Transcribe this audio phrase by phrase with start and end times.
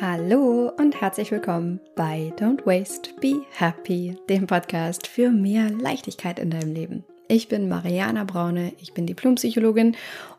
[0.00, 6.50] Hallo und herzlich willkommen bei Don't Waste, Be Happy, dem Podcast für mehr Leichtigkeit in
[6.50, 7.04] deinem Leben.
[7.28, 9.96] Ich bin Mariana Braune, ich bin Diplompsychologin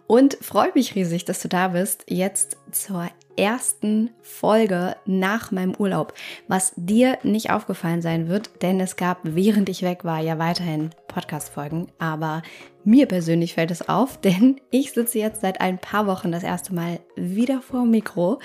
[0.07, 6.13] und freue mich riesig, dass du da bist, jetzt zur ersten Folge nach meinem Urlaub,
[6.47, 10.89] was dir nicht aufgefallen sein wird, denn es gab, während ich weg war, ja weiterhin
[11.13, 12.41] Podcast-Folgen, aber
[12.83, 16.73] mir persönlich fällt es auf, denn ich sitze jetzt seit ein paar Wochen das erste
[16.73, 18.39] Mal wieder vor Mikro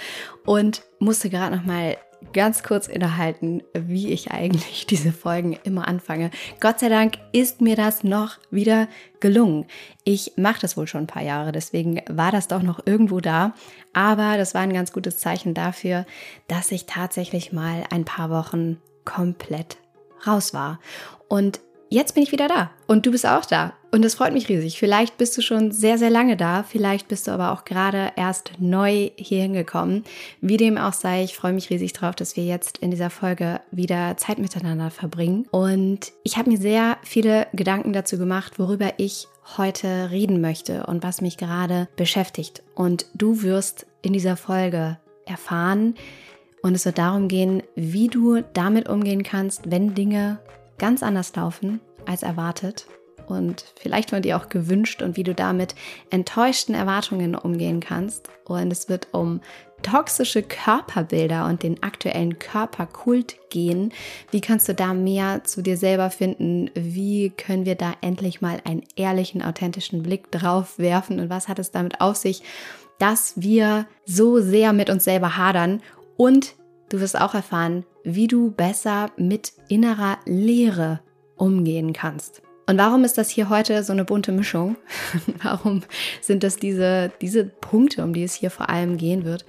[0.45, 1.97] und musste gerade noch mal
[2.33, 6.31] ganz kurz innehalten, wie ich eigentlich diese Folgen immer anfange.
[6.61, 8.89] Gott sei Dank ist mir das noch wieder
[9.21, 9.67] gelungen.
[10.05, 13.55] Ich mache das wohl schon ein paar Jahre, deswegen war das doch noch irgendwo da.
[13.93, 16.07] Aber das war ein ganz gutes Zeichen dafür,
[16.49, 19.79] dass ich tatsächlich mal ein paar Wochen komplett
[20.27, 20.81] raus war.
[21.29, 23.73] Und jetzt bin ich wieder da und du bist auch da.
[23.91, 24.79] Und das freut mich riesig.
[24.79, 26.63] Vielleicht bist du schon sehr, sehr lange da.
[26.63, 30.05] Vielleicht bist du aber auch gerade erst neu hier hingekommen.
[30.43, 33.61] Wie dem auch sei, ich freue mich riesig drauf, dass wir jetzt in dieser Folge
[33.71, 35.47] wieder Zeit miteinander verbringen.
[35.51, 41.03] Und ich habe mir sehr viele Gedanken dazu gemacht, worüber ich heute reden möchte und
[41.03, 42.63] was mich gerade beschäftigt.
[42.75, 45.95] Und du wirst in dieser Folge erfahren,
[46.61, 50.41] und es wird darum gehen, wie du damit umgehen kannst, wenn Dinge
[50.79, 52.87] ganz anders laufen als erwartet
[53.29, 55.75] und vielleicht von dir auch gewünscht und wie du damit
[56.11, 58.29] enttäuschten Erwartungen umgehen kannst.
[58.45, 59.41] Und es wird um
[59.83, 63.93] toxische Körperbilder und den aktuellen Körperkult gehen.
[64.31, 66.71] Wie kannst du da mehr zu dir selber finden?
[66.75, 71.21] Wie können wir da endlich mal einen ehrlichen, authentischen Blick drauf werfen?
[71.21, 72.43] Und was hat es damit auf sich,
[72.99, 75.81] dass wir so sehr mit uns selber hadern?
[76.17, 76.55] Und
[76.89, 81.01] du wirst auch erfahren, wie du besser mit innerer Leere
[81.37, 82.43] umgehen kannst.
[82.67, 84.77] Und warum ist das hier heute so eine bunte Mischung?
[85.43, 85.83] warum
[86.21, 89.47] sind das diese, diese Punkte, um die es hier vor allem gehen wird?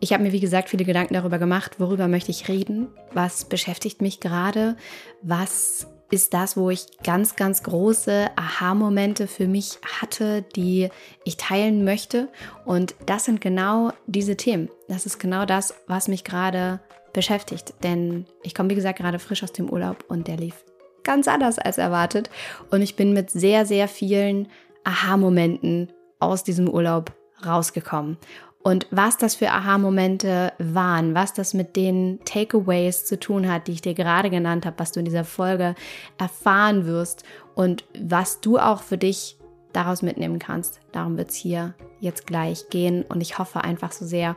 [0.00, 4.00] Ich habe mir, wie gesagt, viele Gedanken darüber gemacht, worüber möchte ich reden, was beschäftigt
[4.00, 4.76] mich gerade,
[5.22, 10.88] was ist das, wo ich ganz, ganz große Aha-Momente für mich hatte, die
[11.24, 12.28] ich teilen möchte.
[12.64, 14.68] Und das sind genau diese Themen.
[14.88, 16.80] Das ist genau das, was mich gerade
[17.12, 17.74] beschäftigt.
[17.82, 20.64] Denn ich komme, wie gesagt, gerade frisch aus dem Urlaub und der lief
[21.02, 22.30] ganz anders als erwartet.
[22.70, 24.48] Und ich bin mit sehr, sehr vielen
[24.84, 27.12] Aha-Momenten aus diesem Urlaub
[27.44, 28.18] rausgekommen.
[28.62, 33.72] Und was das für Aha-Momente waren, was das mit den Takeaways zu tun hat, die
[33.72, 35.74] ich dir gerade genannt habe, was du in dieser Folge
[36.18, 39.38] erfahren wirst und was du auch für dich
[39.72, 40.80] daraus mitnehmen kannst.
[40.92, 43.02] Darum wird es hier jetzt gleich gehen.
[43.02, 44.36] Und ich hoffe einfach so sehr,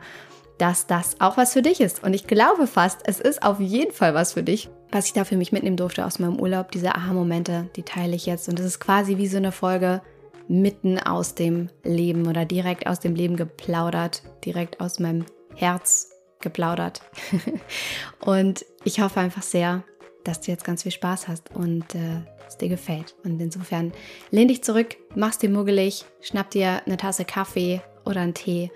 [0.58, 2.02] dass das auch was für dich ist.
[2.02, 4.68] Und ich glaube fast, es ist auf jeden Fall was für dich.
[4.90, 8.26] Was ich da für mich mitnehmen durfte aus meinem Urlaub, diese Aha-Momente, die teile ich
[8.26, 8.48] jetzt.
[8.48, 10.02] Und das ist quasi wie so eine Folge
[10.46, 15.24] mitten aus dem Leben oder direkt aus dem Leben geplaudert, direkt aus meinem
[15.56, 16.10] Herz
[16.40, 17.02] geplaudert.
[18.20, 19.82] und ich hoffe einfach sehr,
[20.22, 23.14] dass du jetzt ganz viel Spaß hast und äh, es dir gefällt.
[23.24, 23.92] Und insofern
[24.30, 28.70] lehn dich zurück, mach's dir muggelig, schnapp dir eine Tasse Kaffee oder einen Tee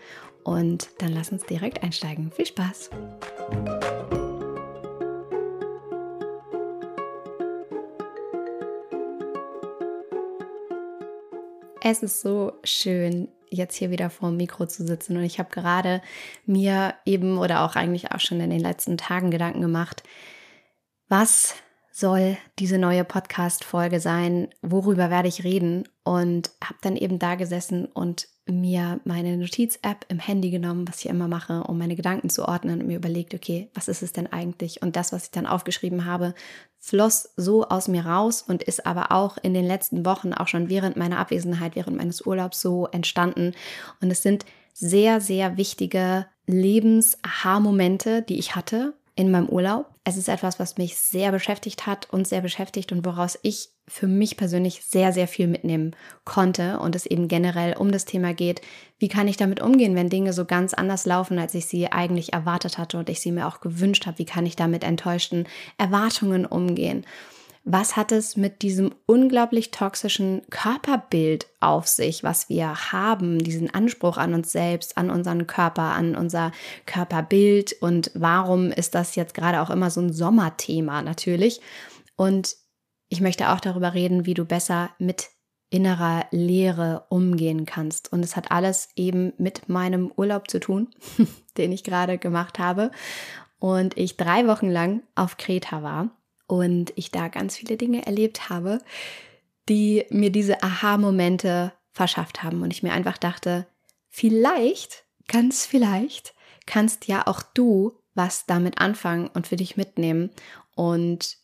[0.48, 2.32] und dann lass uns direkt einsteigen.
[2.32, 2.88] Viel Spaß!
[11.82, 15.50] Es ist so schön, jetzt hier wieder vor dem Mikro zu sitzen und ich habe
[15.50, 16.00] gerade
[16.47, 20.03] mir eben oder auch eigentlich auch schon in den letzten Tagen Gedanken gemacht,
[21.08, 21.56] was
[21.92, 24.48] soll diese neue Podcast-Folge sein?
[24.62, 25.88] Worüber werde ich reden?
[26.04, 31.10] Und habe dann eben da gesessen und mir meine Notiz-App im Handy genommen, was ich
[31.10, 34.26] immer mache, um meine Gedanken zu ordnen und mir überlegt, okay, was ist es denn
[34.26, 34.82] eigentlich?
[34.82, 36.34] Und das, was ich dann aufgeschrieben habe,
[36.78, 40.69] floss so aus mir raus und ist aber auch in den letzten Wochen, auch schon
[40.69, 43.53] während meiner Abwesenheit, während meines Urlaubs so entstanden.
[44.00, 49.87] Und es sind sehr, sehr wichtige Lebens-Aha-Momente, die ich hatte in meinem Urlaub.
[50.08, 54.06] Es ist etwas, was mich sehr beschäftigt hat und sehr beschäftigt und woraus ich für
[54.06, 58.62] mich persönlich sehr, sehr viel mitnehmen konnte und es eben generell um das Thema geht,
[58.98, 62.32] wie kann ich damit umgehen, wenn Dinge so ganz anders laufen, als ich sie eigentlich
[62.32, 65.46] erwartet hatte und ich sie mir auch gewünscht habe, wie kann ich damit enttäuschten
[65.76, 67.04] Erwartungen umgehen
[67.70, 74.17] was hat es mit diesem unglaublich toxischen Körperbild auf sich, was wir haben, diesen Anspruch
[74.17, 76.50] an uns selbst, an unseren Körper, an unser
[76.87, 81.61] Körperbild und warum ist das jetzt gerade auch immer so ein Sommerthema natürlich?
[82.17, 82.56] Und
[83.11, 85.29] ich möchte auch darüber reden, wie du besser mit
[85.69, 88.11] innerer Leere umgehen kannst.
[88.11, 90.88] Und es hat alles eben mit meinem Urlaub zu tun,
[91.59, 92.91] den ich gerade gemacht habe.
[93.59, 96.18] Und ich drei Wochen lang auf Kreta war
[96.49, 98.81] und ich da ganz viele Dinge erlebt habe,
[99.69, 102.62] die mir diese Aha-Momente verschafft haben.
[102.62, 103.67] Und ich mir einfach dachte,
[104.09, 106.35] vielleicht, ganz vielleicht,
[106.67, 110.31] kannst ja auch du was damit anfangen und für dich mitnehmen
[110.75, 111.37] und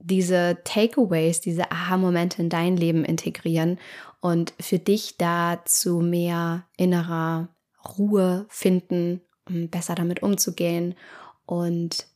[0.00, 3.78] diese Takeaways, diese Aha-Momente in dein Leben integrieren
[4.20, 7.54] und für dich da zu mehr innerer
[7.98, 10.94] Ruhe finden, um besser damit umzugehen
[11.46, 12.06] und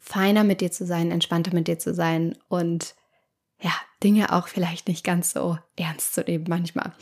[0.00, 2.94] feiner mit dir zu sein, entspannter mit dir zu sein und
[3.62, 6.92] ja, Dinge auch vielleicht nicht ganz so ernst zu nehmen manchmal.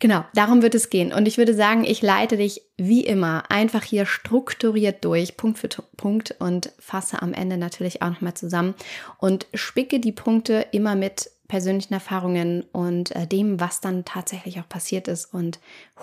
[0.00, 1.12] Genau, darum wird es gehen.
[1.12, 5.68] Und ich würde sagen, ich leite dich wie immer einfach hier strukturiert durch, Punkt für
[5.96, 8.74] Punkt und fasse am Ende natürlich auch nochmal zusammen
[9.18, 14.68] und spicke die Punkte immer mit persönlichen Erfahrungen und äh, dem, was dann tatsächlich auch
[14.68, 15.58] passiert ist und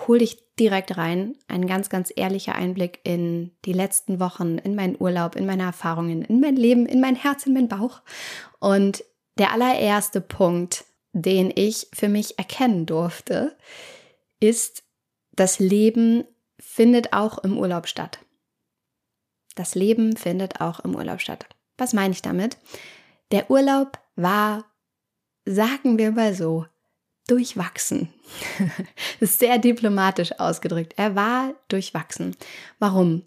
[0.06, 1.36] hol dich direkt rein.
[1.48, 6.22] Ein ganz, ganz ehrlicher Einblick in die letzten Wochen, in meinen Urlaub, in meine Erfahrungen,
[6.22, 8.02] in mein Leben, in mein Herz, in meinen Bauch.
[8.60, 9.02] Und
[9.38, 13.56] der allererste Punkt, den ich für mich erkennen durfte,
[14.40, 14.84] ist,
[15.32, 16.24] das Leben
[16.60, 18.18] findet auch im Urlaub statt.
[19.54, 21.46] Das Leben findet auch im Urlaub statt.
[21.78, 22.58] Was meine ich damit?
[23.30, 24.66] Der Urlaub war,
[25.54, 26.66] sagen wir mal so,
[27.26, 28.08] durchwachsen.
[28.58, 28.68] das
[29.30, 30.94] ist sehr diplomatisch ausgedrückt.
[30.96, 32.36] Er war durchwachsen.
[32.78, 33.22] Warum?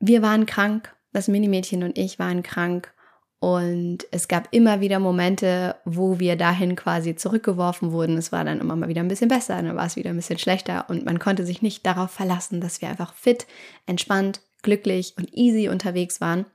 [0.00, 2.92] Wir waren krank, das Minimädchen und ich waren krank
[3.40, 8.16] und es gab immer wieder Momente, wo wir dahin quasi zurückgeworfen wurden.
[8.16, 10.38] Es war dann immer mal wieder ein bisschen besser, dann war es wieder ein bisschen
[10.38, 13.46] schlechter und man konnte sich nicht darauf verlassen, dass wir einfach fit,
[13.86, 16.46] entspannt, glücklich und easy unterwegs waren.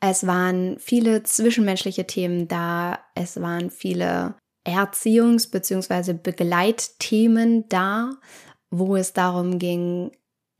[0.00, 4.34] Es waren viele zwischenmenschliche Themen da, es waren viele
[4.66, 6.14] Erziehungs- bzw.
[6.14, 8.10] Begleitthemen da,
[8.70, 10.10] wo es darum ging,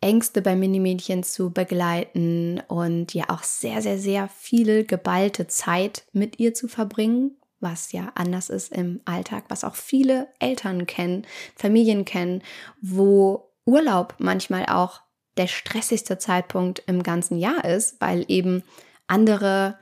[0.01, 6.39] Ängste bei Minimädchen zu begleiten und ja auch sehr, sehr, sehr viel geballte Zeit mit
[6.39, 11.27] ihr zu verbringen, was ja anders ist im Alltag, was auch viele Eltern kennen,
[11.57, 12.43] Familien kennen,
[12.83, 15.01] wo Urlaub manchmal auch
[15.37, 18.63] der stressigste Zeitpunkt im ganzen Jahr ist, weil eben
[19.07, 19.79] andere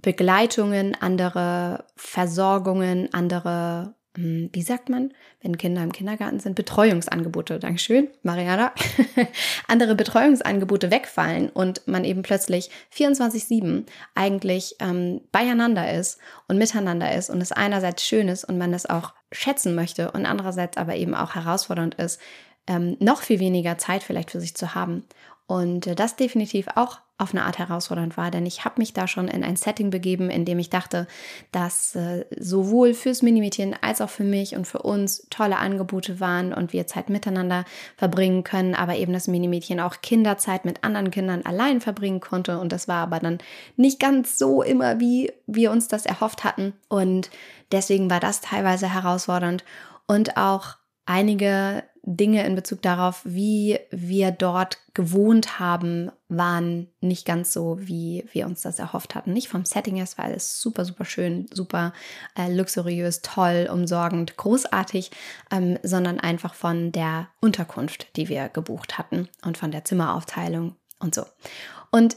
[0.00, 8.08] Begleitungen, andere Versorgungen, andere hm, wie sagt man, wenn Kinder im Kindergarten sind, Betreuungsangebote, Dankeschön,
[8.22, 8.72] Mariana,
[9.68, 17.30] andere Betreuungsangebote wegfallen und man eben plötzlich 24-7 eigentlich ähm, beieinander ist und miteinander ist
[17.30, 21.14] und es einerseits schön ist und man das auch schätzen möchte und andererseits aber eben
[21.14, 22.20] auch herausfordernd ist,
[22.66, 25.04] ähm, noch viel weniger Zeit vielleicht für sich zu haben.
[25.46, 29.06] Und äh, das definitiv auch auf eine Art herausfordernd war, denn ich habe mich da
[29.06, 31.06] schon in ein Setting begeben, in dem ich dachte,
[31.52, 36.52] dass äh, sowohl fürs Minimädchen als auch für mich und für uns tolle Angebote waren
[36.52, 37.64] und wir Zeit miteinander
[37.96, 42.58] verbringen können, aber eben das Minimädchen auch Kinderzeit mit anderen Kindern allein verbringen konnte.
[42.58, 43.38] Und das war aber dann
[43.76, 46.72] nicht ganz so immer, wie wir uns das erhofft hatten.
[46.88, 47.30] Und
[47.70, 49.64] deswegen war das teilweise herausfordernd.
[50.08, 50.76] Und auch
[51.06, 58.24] einige Dinge in Bezug darauf, wie wir dort gewohnt haben, waren nicht ganz so, wie
[58.32, 59.32] wir uns das erhofft hatten.
[59.32, 61.92] Nicht vom Setting her, es war alles super, super schön, super
[62.36, 65.12] äh, luxuriös, toll, umsorgend, großartig,
[65.52, 71.14] ähm, sondern einfach von der Unterkunft, die wir gebucht hatten und von der Zimmeraufteilung und
[71.14, 71.24] so.
[71.92, 72.16] Und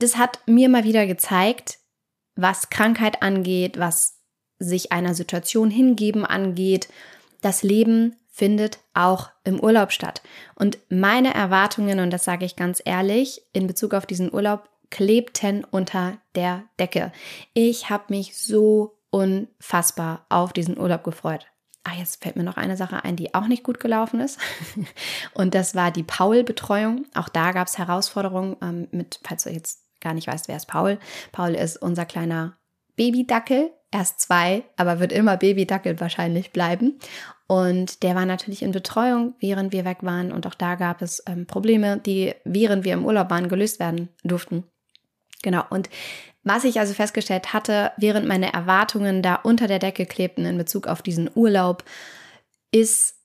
[0.00, 1.78] das hat mir mal wieder gezeigt,
[2.34, 4.18] was Krankheit angeht, was
[4.58, 6.88] sich einer Situation hingeben angeht,
[7.40, 10.22] das Leben findet auch im Urlaub statt.
[10.54, 15.64] Und meine Erwartungen, und das sage ich ganz ehrlich, in Bezug auf diesen Urlaub, klebten
[15.70, 17.12] unter der Decke.
[17.52, 21.46] Ich habe mich so unfassbar auf diesen Urlaub gefreut.
[21.84, 24.38] Ah, jetzt fällt mir noch eine Sache ein, die auch nicht gut gelaufen ist.
[25.34, 27.06] Und das war die Paul-Betreuung.
[27.14, 30.66] Auch da gab es Herausforderungen ähm, mit, falls du jetzt gar nicht weißt, wer ist
[30.66, 30.98] Paul.
[31.32, 32.56] Paul ist unser kleiner
[32.96, 36.98] Babydackel, erst zwei, aber wird immer Babydackel wahrscheinlich bleiben.
[37.52, 40.32] Und der war natürlich in Betreuung, während wir weg waren.
[40.32, 44.08] Und auch da gab es ähm, Probleme, die während wir im Urlaub waren gelöst werden
[44.24, 44.64] durften.
[45.42, 45.62] Genau.
[45.68, 45.90] Und
[46.44, 50.86] was ich also festgestellt hatte, während meine Erwartungen da unter der Decke klebten in Bezug
[50.86, 51.84] auf diesen Urlaub,
[52.70, 53.16] ist,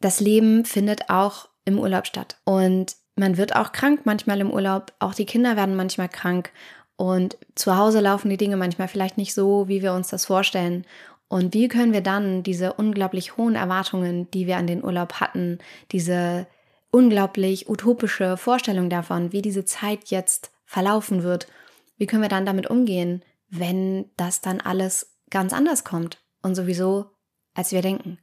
[0.00, 2.38] das Leben findet auch im Urlaub statt.
[2.42, 4.94] Und man wird auch krank manchmal im Urlaub.
[4.98, 6.50] Auch die Kinder werden manchmal krank.
[6.96, 10.84] Und zu Hause laufen die Dinge manchmal vielleicht nicht so, wie wir uns das vorstellen.
[11.28, 15.58] Und wie können wir dann diese unglaublich hohen Erwartungen, die wir an den Urlaub hatten,
[15.90, 16.46] diese
[16.90, 21.48] unglaublich utopische Vorstellung davon, wie diese Zeit jetzt verlaufen wird,
[21.96, 27.06] wie können wir dann damit umgehen, wenn das dann alles ganz anders kommt und sowieso,
[27.54, 28.18] als wir denken?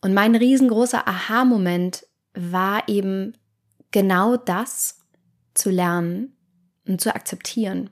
[0.00, 3.34] Und mein riesengroßer Aha-Moment war eben
[3.90, 5.00] genau das
[5.54, 6.36] zu lernen
[6.86, 7.90] und zu akzeptieren,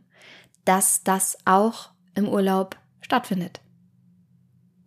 [0.64, 3.60] dass das auch im Urlaub stattfindet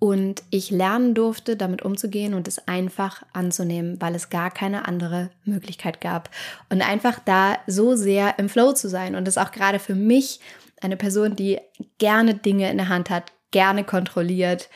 [0.04, 5.30] und ich lernen durfte, damit umzugehen und es einfach anzunehmen, weil es gar keine andere
[5.46, 6.30] Möglichkeit gab.
[6.70, 10.42] Und einfach da so sehr im Flow zu sein und es auch gerade für mich,
[10.82, 11.58] eine Person, die
[12.00, 14.68] gerne Dinge in der Hand hat, gerne kontrolliert.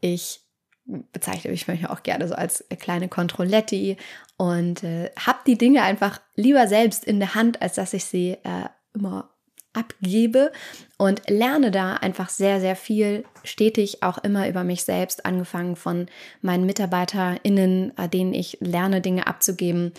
[0.00, 0.40] Ich
[0.86, 3.98] bezeichne mich manchmal auch gerne so als kleine Kontrolletti
[4.38, 8.38] und äh, habe die Dinge einfach lieber selbst in der Hand, als dass ich sie
[8.42, 9.31] äh, immer
[9.72, 10.52] abgebe
[10.98, 16.06] und lerne da einfach sehr, sehr viel, stetig auch immer über mich selbst, angefangen von
[16.40, 19.92] meinen MitarbeiterInnen, äh, denen ich lerne, Dinge abzugeben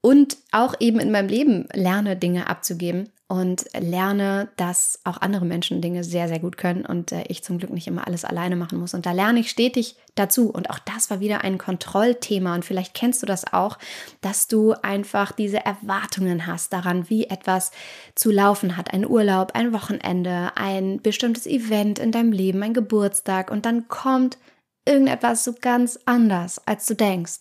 [0.00, 5.80] und auch eben in meinem Leben lerne, Dinge abzugeben und lerne, dass auch andere Menschen
[5.80, 8.78] Dinge sehr, sehr gut können und äh, ich zum Glück nicht immer alles alleine machen
[8.78, 8.94] muss.
[8.94, 10.48] Und da lerne ich stetig dazu.
[10.48, 12.54] Und auch das war wieder ein Kontrollthema.
[12.54, 13.78] Und vielleicht kennst du das auch,
[14.20, 17.72] dass du einfach diese Erwartungen hast daran, wie etwas
[18.14, 18.92] zu laufen hat.
[18.92, 23.50] Ein Urlaub, ein Wochenende, ein bestimmtes Event in deinem Leben, ein Geburtstag.
[23.50, 24.38] Und dann kommt
[24.86, 27.40] irgendetwas so ganz anders, als du denkst.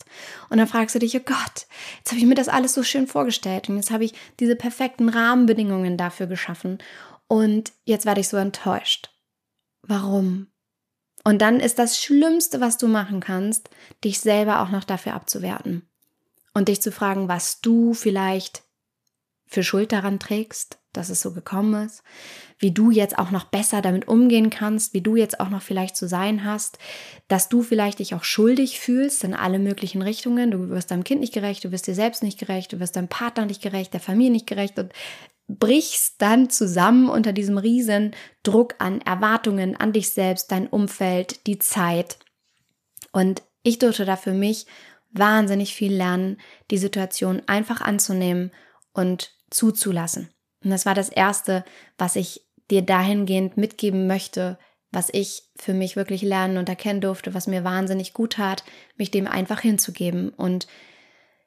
[0.49, 3.07] Und dann fragst du dich, oh Gott, jetzt habe ich mir das alles so schön
[3.07, 6.79] vorgestellt und jetzt habe ich diese perfekten Rahmenbedingungen dafür geschaffen
[7.27, 9.09] und jetzt werde ich so enttäuscht.
[9.81, 10.47] Warum?
[11.23, 13.69] Und dann ist das Schlimmste, was du machen kannst,
[14.03, 15.87] dich selber auch noch dafür abzuwerten
[16.53, 18.64] und dich zu fragen, was du vielleicht
[19.47, 22.03] für Schuld daran trägst, dass es so gekommen ist,
[22.57, 25.95] wie du jetzt auch noch besser damit umgehen kannst, wie du jetzt auch noch vielleicht
[25.95, 26.79] zu sein hast,
[27.27, 30.51] dass du vielleicht dich auch schuldig fühlst in alle möglichen Richtungen.
[30.51, 33.07] Du wirst deinem Kind nicht gerecht, du wirst dir selbst nicht gerecht, du wirst deinem
[33.07, 34.93] Partner nicht gerecht, der Familie nicht gerecht und
[35.47, 41.59] brichst dann zusammen unter diesem riesen Druck an Erwartungen an dich selbst, dein Umfeld, die
[41.59, 42.17] Zeit.
[43.11, 44.65] Und ich durfte da für mich
[45.11, 46.37] wahnsinnig viel lernen,
[46.71, 48.51] die Situation einfach anzunehmen
[48.93, 50.29] und zuzulassen.
[50.63, 51.63] Und das war das Erste,
[51.97, 54.57] was ich dir dahingehend mitgeben möchte,
[54.91, 58.63] was ich für mich wirklich lernen und erkennen durfte, was mir wahnsinnig gut tat,
[58.97, 60.67] mich dem einfach hinzugeben und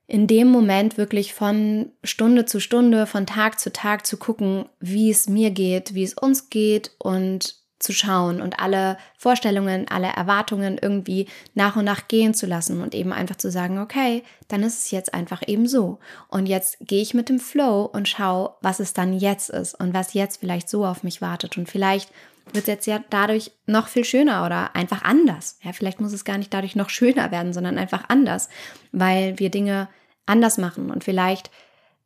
[0.06, 5.10] in dem Moment wirklich von Stunde zu Stunde, von Tag zu Tag zu gucken, wie
[5.10, 10.78] es mir geht, wie es uns geht und zu schauen und alle Vorstellungen, alle Erwartungen
[10.80, 14.78] irgendwie nach und nach gehen zu lassen und eben einfach zu sagen, okay, dann ist
[14.78, 15.98] es jetzt einfach eben so.
[16.28, 19.94] Und jetzt gehe ich mit dem Flow und schaue, was es dann jetzt ist und
[19.94, 21.56] was jetzt vielleicht so auf mich wartet.
[21.56, 22.10] Und vielleicht
[22.46, 25.58] wird es jetzt ja dadurch noch viel schöner oder einfach anders.
[25.62, 28.48] Ja, vielleicht muss es gar nicht dadurch noch schöner werden, sondern einfach anders,
[28.90, 29.88] weil wir Dinge
[30.26, 30.90] anders machen.
[30.90, 31.50] Und vielleicht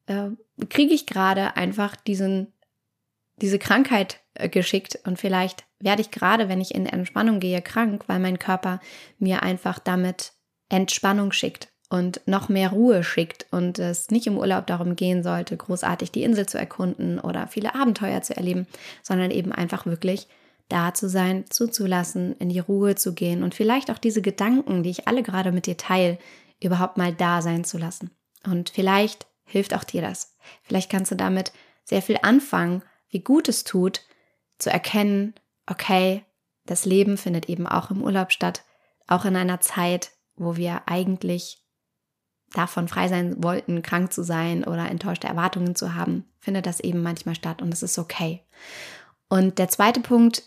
[0.07, 0.31] äh,
[0.69, 2.52] kriege ich gerade einfach diesen,
[3.37, 8.19] diese Krankheit geschickt und vielleicht werde ich gerade, wenn ich in Entspannung gehe, krank, weil
[8.19, 8.81] mein Körper
[9.19, 10.33] mir einfach damit
[10.69, 15.57] Entspannung schickt und noch mehr Ruhe schickt und es nicht im Urlaub darum gehen sollte,
[15.57, 18.67] großartig die Insel zu erkunden oder viele Abenteuer zu erleben,
[19.03, 20.29] sondern eben einfach wirklich
[20.69, 24.91] da zu sein, zuzulassen, in die Ruhe zu gehen und vielleicht auch diese Gedanken, die
[24.91, 26.17] ich alle gerade mit dir teile,
[26.62, 28.11] überhaupt mal da sein zu lassen.
[28.45, 30.35] Und vielleicht hilft auch dir das.
[30.62, 31.53] Vielleicht kannst du damit
[31.85, 34.01] sehr viel anfangen, wie gut es tut,
[34.62, 35.35] zu erkennen,
[35.66, 36.25] okay,
[36.64, 38.64] das Leben findet eben auch im Urlaub statt,
[39.07, 41.62] auch in einer Zeit, wo wir eigentlich
[42.52, 47.02] davon frei sein wollten, krank zu sein oder enttäuschte Erwartungen zu haben, findet das eben
[47.02, 48.42] manchmal statt und es ist okay.
[49.28, 50.42] Und der zweite Punkt,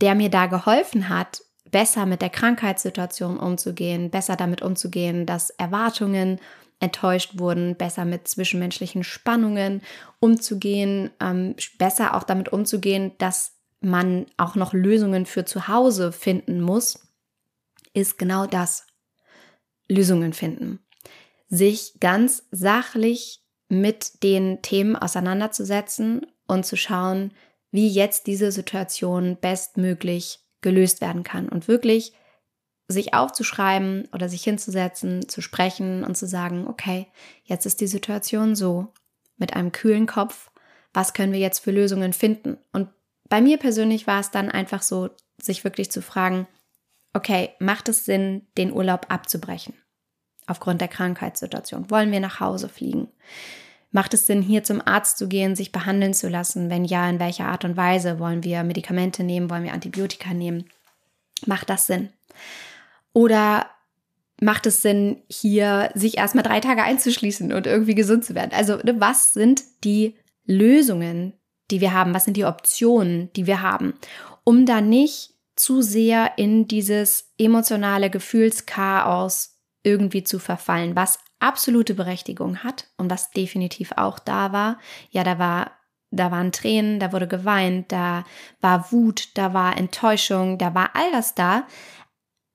[0.00, 6.40] der mir da geholfen hat, besser mit der Krankheitssituation umzugehen, besser damit umzugehen, dass Erwartungen
[6.80, 9.82] enttäuscht wurden, besser mit zwischenmenschlichen Spannungen
[10.20, 16.60] umzugehen, ähm, besser auch damit umzugehen, dass man auch noch Lösungen für zu Hause finden
[16.60, 17.06] muss,
[17.92, 18.86] ist genau das.
[19.88, 20.80] Lösungen finden.
[21.48, 27.32] Sich ganz sachlich mit den Themen auseinanderzusetzen und zu schauen,
[27.70, 32.12] wie jetzt diese Situation bestmöglich gelöst werden kann und wirklich
[32.88, 37.06] sich aufzuschreiben oder sich hinzusetzen, zu sprechen und zu sagen, okay,
[37.44, 38.92] jetzt ist die Situation so,
[39.36, 40.50] mit einem kühlen Kopf,
[40.92, 42.58] was können wir jetzt für Lösungen finden?
[42.72, 42.88] Und
[43.28, 45.10] bei mir persönlich war es dann einfach so,
[45.40, 46.46] sich wirklich zu fragen,
[47.14, 49.74] okay, macht es Sinn, den Urlaub abzubrechen?
[50.46, 51.90] Aufgrund der Krankheitssituation.
[51.90, 53.08] Wollen wir nach Hause fliegen?
[53.90, 56.68] Macht es Sinn, hier zum Arzt zu gehen, sich behandeln zu lassen?
[56.68, 58.18] Wenn ja, in welcher Art und Weise?
[58.18, 59.48] Wollen wir Medikamente nehmen?
[59.48, 60.68] Wollen wir Antibiotika nehmen?
[61.46, 62.10] Macht das Sinn?
[63.14, 63.70] Oder
[64.42, 68.50] macht es Sinn, hier sich erstmal drei Tage einzuschließen und irgendwie gesund zu werden?
[68.52, 71.32] Also, ne, was sind die Lösungen,
[71.70, 72.12] die wir haben?
[72.12, 73.94] Was sind die Optionen, die wir haben?
[74.44, 82.64] Um da nicht zu sehr in dieses emotionale Gefühlschaos irgendwie zu verfallen, was absolute Berechtigung
[82.64, 84.78] hat und was definitiv auch da war.
[85.10, 85.70] Ja, da war
[86.10, 88.24] da waren Tränen, da wurde geweint, da
[88.60, 91.66] war Wut, da war Enttäuschung, da war all das da.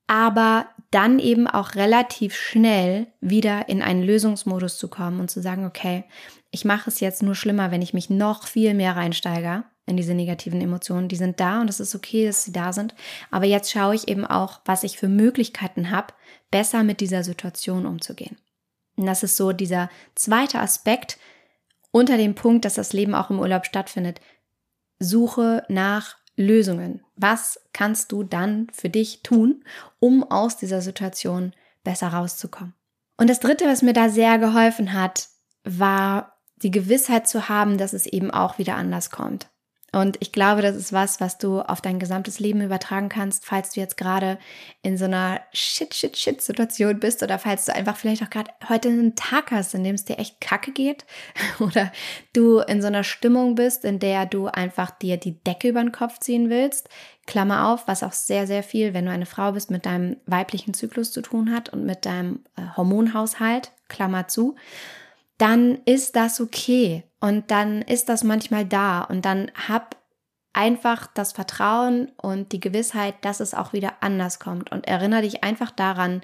[0.10, 5.68] Aber dann eben auch relativ schnell wieder in einen Lösungsmodus zu kommen und zu sagen,
[5.68, 6.04] okay,
[6.50, 10.16] ich mache es jetzt nur schlimmer, wenn ich mich noch viel mehr reinsteige in diese
[10.16, 11.10] negativen Emotionen.
[11.10, 12.96] Die sind da und es ist okay, dass sie da sind.
[13.30, 16.12] Aber jetzt schaue ich eben auch, was ich für Möglichkeiten habe,
[16.50, 18.38] besser mit dieser Situation umzugehen.
[18.96, 21.20] Und das ist so dieser zweite Aspekt
[21.92, 24.22] unter dem Punkt, dass das Leben auch im Urlaub stattfindet.
[24.98, 27.04] Suche nach Lösungen.
[27.16, 29.64] Was kannst du dann für dich tun,
[30.00, 31.54] um aus dieser Situation
[31.84, 32.74] besser rauszukommen?
[33.18, 35.28] Und das Dritte, was mir da sehr geholfen hat,
[35.66, 39.49] war die Gewissheit zu haben, dass es eben auch wieder anders kommt.
[39.92, 43.72] Und ich glaube, das ist was, was du auf dein gesamtes Leben übertragen kannst, falls
[43.72, 44.38] du jetzt gerade
[44.82, 48.90] in so einer Shit, Shit, Shit-Situation bist oder falls du einfach vielleicht auch gerade heute
[48.90, 51.06] einen Tag hast, in dem es dir echt kacke geht
[51.60, 51.92] oder
[52.34, 55.92] du in so einer Stimmung bist, in der du einfach dir die Decke über den
[55.92, 56.90] Kopf ziehen willst.
[57.26, 60.74] Klammer auf, was auch sehr, sehr viel, wenn du eine Frau bist, mit deinem weiblichen
[60.74, 64.56] Zyklus zu tun hat und mit deinem äh, Hormonhaushalt, Klammer zu
[65.40, 67.04] dann ist das okay.
[67.20, 69.02] Und dann ist das manchmal da.
[69.02, 69.98] Und dann hab
[70.54, 74.72] einfach das Vertrauen und die Gewissheit, dass es auch wieder anders kommt.
[74.72, 76.22] Und erinnere dich einfach daran,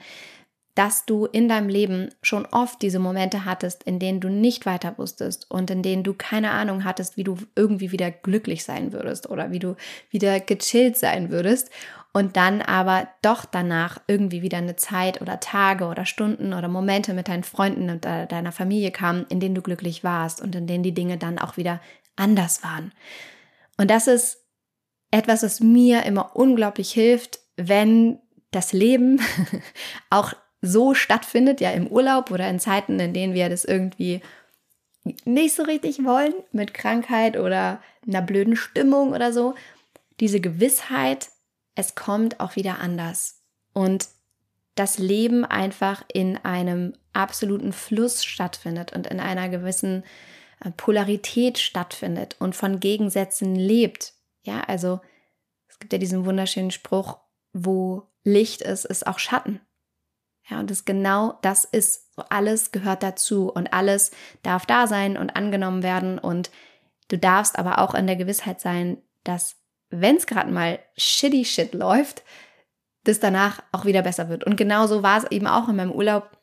[0.75, 4.98] dass du in deinem Leben schon oft diese Momente hattest, in denen du nicht weiter
[4.98, 9.29] wusstest und in denen du keine Ahnung hattest, wie du irgendwie wieder glücklich sein würdest
[9.29, 9.77] oder wie du
[10.10, 11.72] wieder gechillt sein würdest
[12.15, 17.13] und dann aber doch danach irgendwie wieder eine Zeit oder Tage oder Stunden oder Momente
[17.13, 20.81] mit deinen Freunden und deiner Familie kamen, in denen du glücklich warst und in denen
[20.81, 21.81] die Dinge dann auch wieder
[22.15, 22.93] anders waren.
[23.77, 24.45] Und das ist
[25.12, 28.19] etwas, was mir immer unglaublich hilft, wenn
[28.51, 29.19] das Leben
[30.10, 30.31] auch
[30.62, 34.22] so stattfindet, ja im Urlaub oder in Zeiten, in denen wir das irgendwie
[35.25, 39.53] nicht so richtig wollen, mit Krankheit oder einer blöden Stimmung oder so,
[40.22, 41.27] diese Gewissheit,
[41.75, 43.41] es kommt auch wieder anders.
[43.74, 44.08] Und
[44.75, 50.03] das Leben einfach in einem absoluten Fluss stattfindet und in einer gewissen
[50.63, 54.14] äh, Polarität stattfindet und von Gegensätzen lebt.
[54.44, 55.00] Ja, also
[55.68, 57.20] es gibt ja diesen wunderschönen Spruch,
[57.53, 59.61] wo Licht ist, ist auch Schatten.
[60.50, 62.14] Ja, und das genau das ist.
[62.16, 64.11] So alles gehört dazu und alles
[64.44, 66.51] darf da sein und angenommen werden und
[67.07, 69.57] du darfst aber auch in der Gewissheit sein, dass
[69.89, 72.24] wenn es gerade mal shitty shit läuft,
[73.03, 74.43] das danach auch wieder besser wird.
[74.43, 76.37] Und genauso war es eben auch in meinem Urlaub.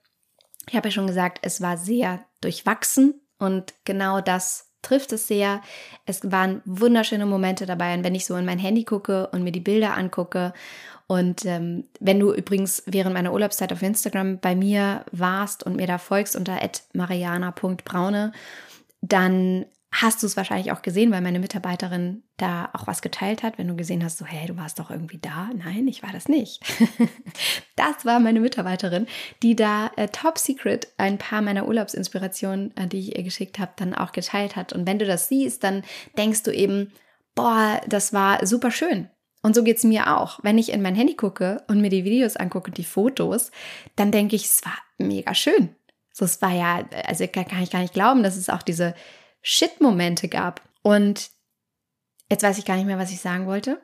[0.68, 5.60] Ich habe ja schon gesagt, es war sehr durchwachsen und genau das trifft es sehr.
[6.06, 9.52] Es waren wunderschöne Momente dabei und wenn ich so in mein Handy gucke und mir
[9.52, 10.52] die Bilder angucke
[11.06, 15.86] und ähm, wenn du übrigens während meiner Urlaubszeit auf Instagram bei mir warst und mir
[15.86, 16.58] da folgst unter
[16.94, 18.32] mariana.braune,
[19.02, 23.58] dann hast du es wahrscheinlich auch gesehen, weil meine Mitarbeiterin da auch was geteilt hat,
[23.58, 25.50] wenn du gesehen hast, so, hey, du warst doch irgendwie da.
[25.54, 26.62] Nein, ich war das nicht.
[27.76, 29.06] das war meine Mitarbeiterin,
[29.42, 33.72] die da äh, top secret ein paar meiner Urlaubsinspirationen, äh, die ich ihr geschickt habe,
[33.76, 34.72] dann auch geteilt hat.
[34.72, 35.82] Und wenn du das siehst, dann
[36.16, 36.90] denkst du eben,
[37.34, 39.10] boah, das war super schön.
[39.42, 40.38] Und so geht's mir auch.
[40.42, 43.50] Wenn ich in mein Handy gucke und mir die Videos angucke, die Fotos,
[43.96, 45.74] dann denke ich, es war mega schön.
[46.12, 48.94] So, es war ja, also kann ich gar nicht glauben, dass es auch diese
[49.42, 50.62] Shit-Momente gab.
[50.82, 51.30] Und
[52.30, 53.80] jetzt weiß ich gar nicht mehr, was ich sagen wollte,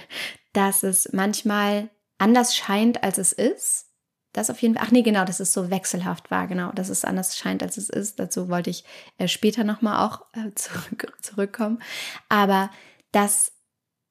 [0.52, 3.86] dass es manchmal anders scheint, als es ist.
[4.32, 4.84] Das auf jeden Fall.
[4.86, 7.88] Ach nee, genau, dass es so wechselhaft war, genau, dass es anders scheint, als es
[7.88, 8.18] ist.
[8.18, 8.84] Dazu wollte ich
[9.16, 11.82] äh, später nochmal auch äh, zurück, zurückkommen.
[12.28, 12.70] Aber
[13.12, 13.52] dass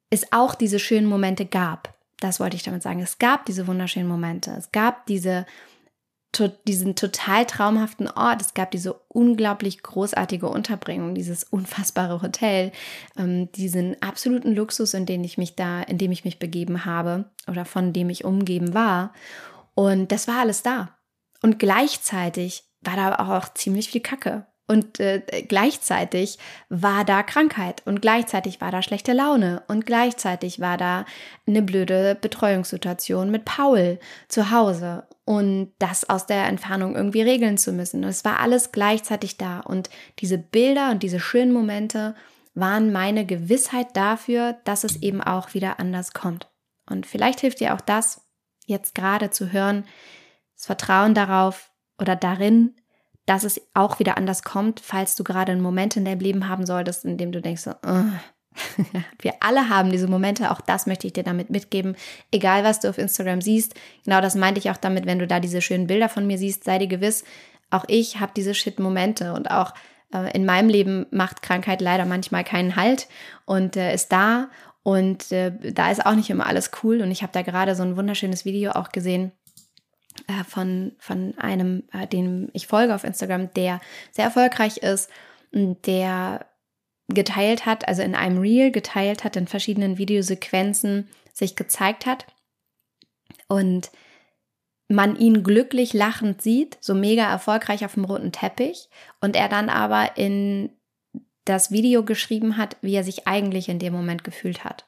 [0.09, 1.93] es auch diese schönen Momente gab.
[2.19, 3.01] Das wollte ich damit sagen.
[3.01, 4.51] Es gab diese wunderschönen Momente.
[4.51, 5.45] Es gab diese
[6.67, 8.41] diesen total traumhaften Ort.
[8.41, 12.71] Es gab diese unglaublich großartige Unterbringung, dieses unfassbare Hotel,
[13.17, 17.25] ähm, diesen absoluten Luxus, in den ich mich da, in dem ich mich begeben habe
[17.47, 19.13] oder von dem ich umgeben war.
[19.73, 20.97] Und das war alles da.
[21.41, 24.45] Und gleichzeitig war da auch ziemlich viel Kacke.
[24.67, 30.77] Und äh, gleichzeitig war da Krankheit und gleichzeitig war da schlechte Laune und gleichzeitig war
[30.77, 31.05] da
[31.45, 37.73] eine blöde Betreuungssituation mit Paul zu Hause und das aus der Entfernung irgendwie regeln zu
[37.73, 38.03] müssen.
[38.03, 42.15] Und es war alles gleichzeitig da und diese Bilder und diese schönen Momente
[42.53, 46.49] waren meine Gewissheit dafür, dass es eben auch wieder anders kommt.
[46.89, 48.21] Und vielleicht hilft dir auch das,
[48.65, 49.83] jetzt gerade zu hören,
[50.55, 52.75] das Vertrauen darauf oder darin,
[53.25, 56.65] dass es auch wieder anders kommt, falls du gerade einen Moment in deinem Leben haben
[56.65, 58.03] solltest, in dem du denkst, oh.
[59.21, 61.95] wir alle haben diese Momente, auch das möchte ich dir damit mitgeben.
[62.31, 65.39] Egal, was du auf Instagram siehst, genau das meinte ich auch damit, wenn du da
[65.39, 67.23] diese schönen Bilder von mir siehst, sei dir gewiss,
[67.69, 69.73] auch ich habe diese Shit-Momente und auch
[70.13, 73.07] äh, in meinem Leben macht Krankheit leider manchmal keinen Halt
[73.45, 74.49] und äh, ist da
[74.85, 77.01] Und äh, da ist auch nicht immer alles cool.
[77.01, 79.31] Und ich habe da gerade so ein wunderschönes Video auch gesehen
[80.27, 85.09] äh, von, von einem, äh, dem ich folge auf Instagram, der sehr erfolgreich ist,
[85.51, 86.45] der
[87.07, 92.25] geteilt hat, also in einem Reel geteilt hat, in verschiedenen Videosequenzen sich gezeigt hat.
[93.47, 93.91] Und
[94.87, 98.89] man ihn glücklich lachend sieht, so mega erfolgreich auf dem roten Teppich
[99.21, 100.69] und er dann aber in
[101.43, 104.85] das Video geschrieben hat, wie er sich eigentlich in dem Moment gefühlt hat.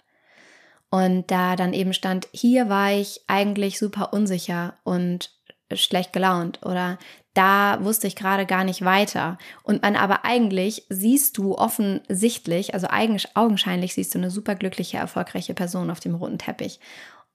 [0.89, 5.31] Und da dann eben stand, hier war ich eigentlich super unsicher und
[5.73, 6.97] schlecht gelaunt oder
[7.37, 9.37] da wusste ich gerade gar nicht weiter.
[9.61, 12.87] Und man aber eigentlich siehst du offensichtlich, also
[13.35, 16.79] augenscheinlich siehst du eine super glückliche, erfolgreiche Person auf dem roten Teppich.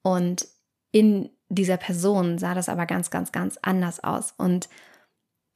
[0.03, 0.49] Und
[0.91, 4.35] in dieser Person sah das aber ganz, ganz, ganz anders aus.
[4.37, 4.69] Und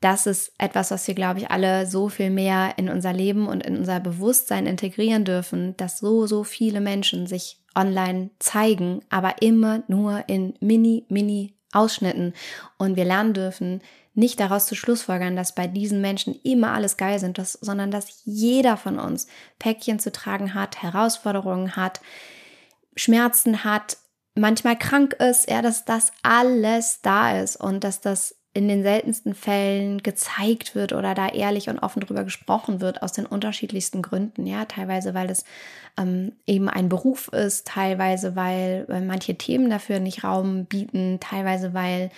[0.01, 3.67] das ist etwas, was wir, glaube ich, alle so viel mehr in unser Leben und
[3.67, 9.83] in unser Bewusstsein integrieren dürfen, dass so, so viele Menschen sich online zeigen, aber immer
[9.89, 12.33] nur in mini, mini Ausschnitten.
[12.79, 13.81] Und wir lernen dürfen,
[14.17, 18.23] nicht daraus zu schlussfolgern, dass bei diesen Menschen immer alles geil sind, dass, sondern dass
[18.25, 19.27] jeder von uns
[19.59, 22.01] Päckchen zu tragen hat, Herausforderungen hat,
[22.97, 23.99] Schmerzen hat,
[24.35, 29.35] manchmal krank ist, ja, dass das alles da ist und dass das in den seltensten
[29.35, 34.47] Fällen gezeigt wird oder da ehrlich und offen drüber gesprochen wird, aus den unterschiedlichsten Gründen.
[34.47, 35.45] Ja, teilweise, weil es
[35.99, 41.75] ähm, eben ein Beruf ist, teilweise, weil, weil manche Themen dafür nicht Raum bieten, teilweise,
[41.75, 42.11] weil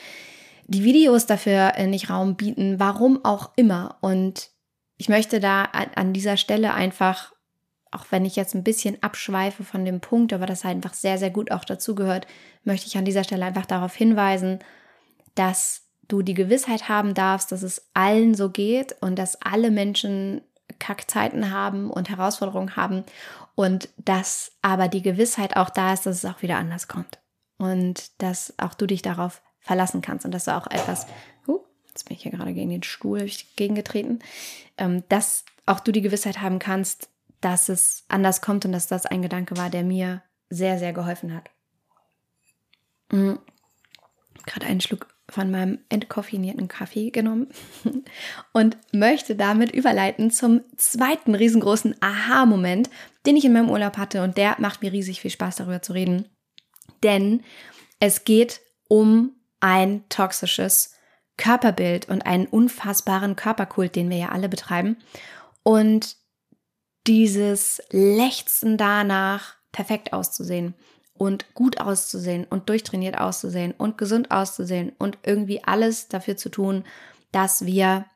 [0.68, 3.98] die Videos dafür äh, nicht Raum bieten, warum auch immer.
[4.00, 4.50] Und
[4.96, 7.32] ich möchte da an dieser Stelle einfach
[7.90, 11.30] auch wenn ich jetzt ein bisschen abschweife von dem Punkt, aber das einfach sehr, sehr
[11.30, 12.26] gut auch dazu gehört,
[12.64, 14.58] möchte ich an dieser Stelle einfach darauf hinweisen,
[15.34, 20.42] dass du die Gewissheit haben darfst, dass es allen so geht und dass alle Menschen
[20.78, 23.04] Kackzeiten haben und Herausforderungen haben
[23.54, 27.18] und dass aber die Gewissheit auch da ist, dass es auch wieder anders kommt
[27.58, 31.06] und dass auch du dich darauf verlassen kannst und dass du auch etwas,
[31.46, 34.20] uh, jetzt bin ich hier gerade gegen den Stuhl gegengetreten,
[34.76, 39.06] ähm, dass auch du die Gewissheit haben kannst, dass es anders kommt und dass das
[39.06, 41.50] ein Gedanke war, der mir sehr, sehr geholfen hat.
[43.12, 43.38] Mhm.
[44.46, 47.48] Gerade einen Schluck von meinem entkoffinierten Kaffee genommen
[48.52, 52.88] und möchte damit überleiten zum zweiten riesengroßen Aha-Moment,
[53.26, 55.92] den ich in meinem Urlaub hatte und der macht mir riesig viel Spaß darüber zu
[55.92, 56.26] reden.
[57.02, 57.42] Denn
[58.00, 60.94] es geht um ein toxisches
[61.36, 64.96] Körperbild und einen unfassbaren Körperkult, den wir ja alle betreiben.
[65.62, 66.16] Und
[67.06, 70.74] dieses Lechzen danach, perfekt auszusehen
[71.14, 76.84] und gut auszusehen und durchtrainiert auszusehen und gesund auszusehen und irgendwie alles dafür zu tun,
[77.32, 78.06] dass wir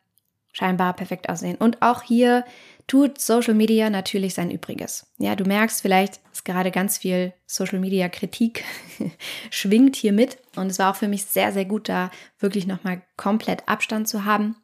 [0.52, 1.56] scheinbar perfekt aussehen.
[1.56, 2.44] Und auch hier
[2.86, 5.06] tut Social Media natürlich sein Übriges.
[5.18, 8.64] Ja, du merkst vielleicht, dass gerade ganz viel Social Media Kritik
[9.50, 10.38] schwingt hier mit.
[10.56, 14.24] Und es war auch für mich sehr, sehr gut, da wirklich nochmal komplett Abstand zu
[14.24, 14.56] haben.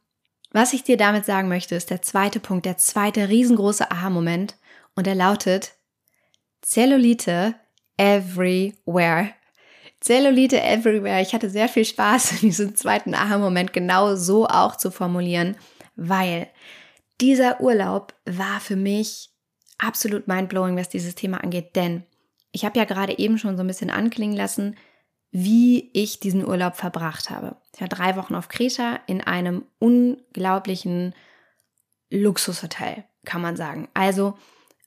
[0.51, 4.57] Was ich dir damit sagen möchte, ist der zweite Punkt, der zweite riesengroße Aha-Moment.
[4.95, 5.73] Und er lautet
[6.63, 7.55] Zellulite
[7.97, 9.31] everywhere.
[10.01, 11.21] Zellulite everywhere.
[11.21, 15.57] Ich hatte sehr viel Spaß, in diesem zweiten Aha-Moment genau so auch zu formulieren,
[15.99, 16.49] weil
[17.21, 19.31] dieser Urlaub war für mich
[19.77, 21.77] absolut mindblowing, was dieses Thema angeht.
[21.77, 22.05] Denn
[22.53, 24.77] ich habe ja gerade eben schon so ein bisschen anklingen lassen,
[25.31, 27.57] wie ich diesen Urlaub verbracht habe.
[27.75, 31.15] Ich war drei Wochen auf Kreta in einem unglaublichen
[32.11, 33.89] Luxushotel, kann man sagen.
[33.93, 34.39] Also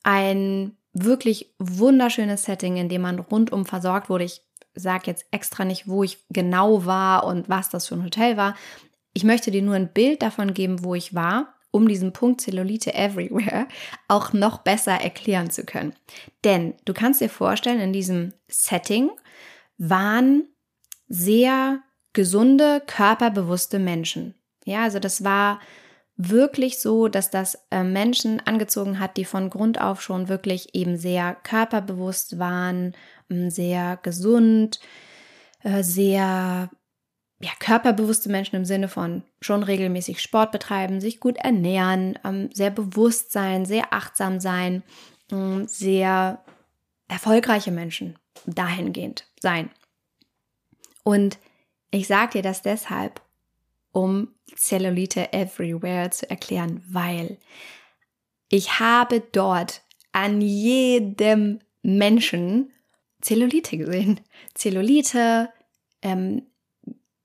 [0.04, 4.24] ein wirklich wunderschönes Setting, in dem man rundum versorgt wurde.
[4.24, 4.41] Ich
[4.74, 8.56] sage jetzt extra nicht, wo ich genau war und was das für ein Hotel war.
[9.13, 12.93] Ich möchte dir nur ein Bild davon geben, wo ich war, um diesen Punkt Zellulite
[12.93, 13.67] Everywhere
[14.08, 15.93] auch noch besser erklären zu können.
[16.43, 19.10] Denn du kannst dir vorstellen, in diesem Setting
[19.78, 20.43] waren
[21.08, 21.82] sehr
[22.13, 24.36] gesunde, körperbewusste Menschen.
[24.65, 25.60] Ja, also das war
[26.17, 30.97] wirklich so, dass das äh, Menschen angezogen hat, die von Grund auf schon wirklich eben
[30.97, 32.93] sehr körperbewusst waren,
[33.30, 34.80] ähm, sehr gesund,
[35.63, 36.69] äh, sehr
[37.42, 42.70] ja, körperbewusste Menschen im Sinne von schon regelmäßig Sport betreiben, sich gut ernähren, ähm, sehr
[42.70, 44.84] bewusst sein, sehr achtsam sein,
[45.32, 46.44] ähm, sehr
[47.08, 49.70] erfolgreiche Menschen dahingehend sein.
[51.04, 51.40] Und
[51.90, 53.22] ich sage dir das deshalb,
[53.92, 57.38] um Zellulite Everywhere zu erklären, weil
[58.50, 62.72] ich habe dort an jedem Menschen
[63.22, 64.20] Zellulite gesehen.
[64.54, 65.50] Zellulite,
[66.02, 66.44] ähm,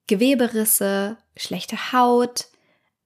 [0.07, 2.49] Geweberisse, schlechte Haut,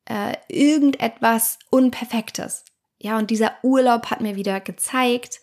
[0.04, 2.64] äh, irgendetwas Unperfektes.
[2.98, 5.40] Ja, und dieser Urlaub hat mir wieder gezeigt,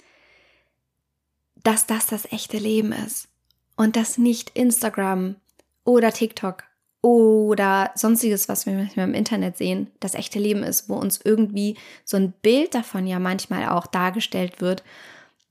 [1.64, 3.28] dass das das echte Leben ist
[3.76, 5.36] und dass nicht Instagram
[5.84, 6.64] oder TikTok
[7.02, 11.78] oder sonstiges, was wir manchmal im Internet sehen, das echte Leben ist, wo uns irgendwie
[12.04, 14.84] so ein Bild davon ja manchmal auch dargestellt wird,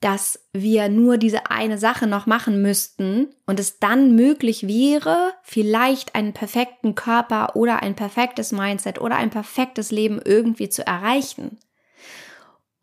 [0.00, 6.14] dass wir nur diese eine Sache noch machen müssten und es dann möglich wäre, vielleicht
[6.14, 11.58] einen perfekten Körper oder ein perfektes Mindset oder ein perfektes Leben irgendwie zu erreichen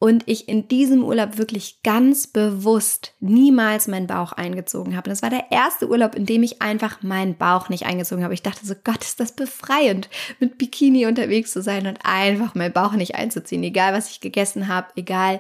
[0.04, 5.10] und ich in diesem Urlaub wirklich ganz bewusst niemals meinen Bauch eingezogen habe.
[5.10, 8.34] Und das war der erste Urlaub, in dem ich einfach meinen Bauch nicht eingezogen habe.
[8.34, 10.10] Ich dachte so, Gott, ist das befreiend,
[10.42, 13.64] mit Bikini unterwegs zu sein und einfach meinen Bauch nicht einzuziehen.
[13.64, 15.40] Egal, was ich gegessen habe, egal,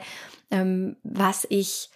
[0.50, 1.90] ähm, was ich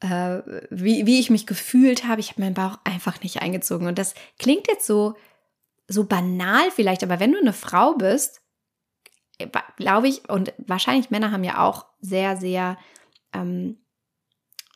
[0.00, 3.86] äh, wie, wie ich mich gefühlt habe, ich habe meinen Bauch einfach nicht eingezogen.
[3.86, 5.14] Und das klingt jetzt so,
[5.86, 8.39] so banal vielleicht, aber wenn du eine Frau bist,
[9.76, 12.76] glaube ich, und wahrscheinlich Männer haben ja auch sehr, sehr
[13.32, 13.76] ähm,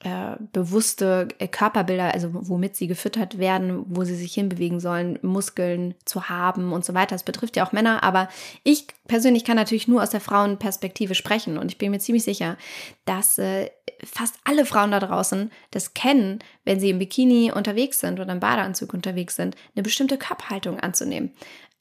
[0.04, 5.94] äh, bewusste äh, Körperbilder, also womit sie gefüttert werden, wo sie sich hinbewegen sollen, Muskeln
[6.04, 7.14] zu haben und so weiter.
[7.14, 8.28] Das betrifft ja auch Männer, aber
[8.64, 12.58] ich persönlich kann natürlich nur aus der Frauenperspektive sprechen und ich bin mir ziemlich sicher,
[13.06, 13.70] dass äh,
[14.04, 18.40] fast alle Frauen da draußen das kennen, wenn sie im Bikini unterwegs sind oder im
[18.40, 21.32] Badeanzug unterwegs sind, eine bestimmte Körperhaltung anzunehmen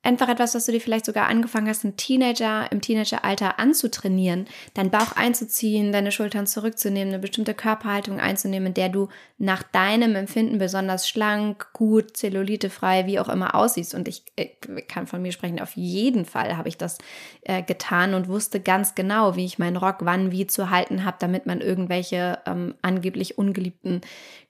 [0.03, 4.91] einfach etwas, was du dir vielleicht sogar angefangen hast, ein Teenager im Teenageralter anzutrainieren, deinen
[4.91, 10.57] Bauch einzuziehen, deine Schultern zurückzunehmen, eine bestimmte Körperhaltung einzunehmen, in der du nach deinem Empfinden
[10.57, 13.95] besonders schlank, gut, zellulitefrei, wie auch immer aussiehst.
[13.95, 16.97] Und ich, ich kann von mir sprechen, auf jeden Fall habe ich das
[17.43, 21.17] äh, getan und wusste ganz genau, wie ich meinen Rock wann wie zu halten habe,
[21.19, 24.01] damit man irgendwelche ähm, angeblich ungeliebten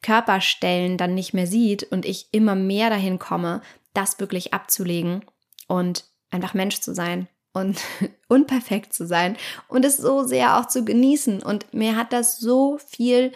[0.02, 3.62] Körperstellen dann nicht mehr sieht und ich immer mehr dahin komme,
[3.94, 5.22] das wirklich abzulegen
[5.68, 7.80] und einfach Mensch zu sein und
[8.28, 11.42] unperfekt zu sein und es so sehr auch zu genießen.
[11.42, 13.32] Und mir hat das so viel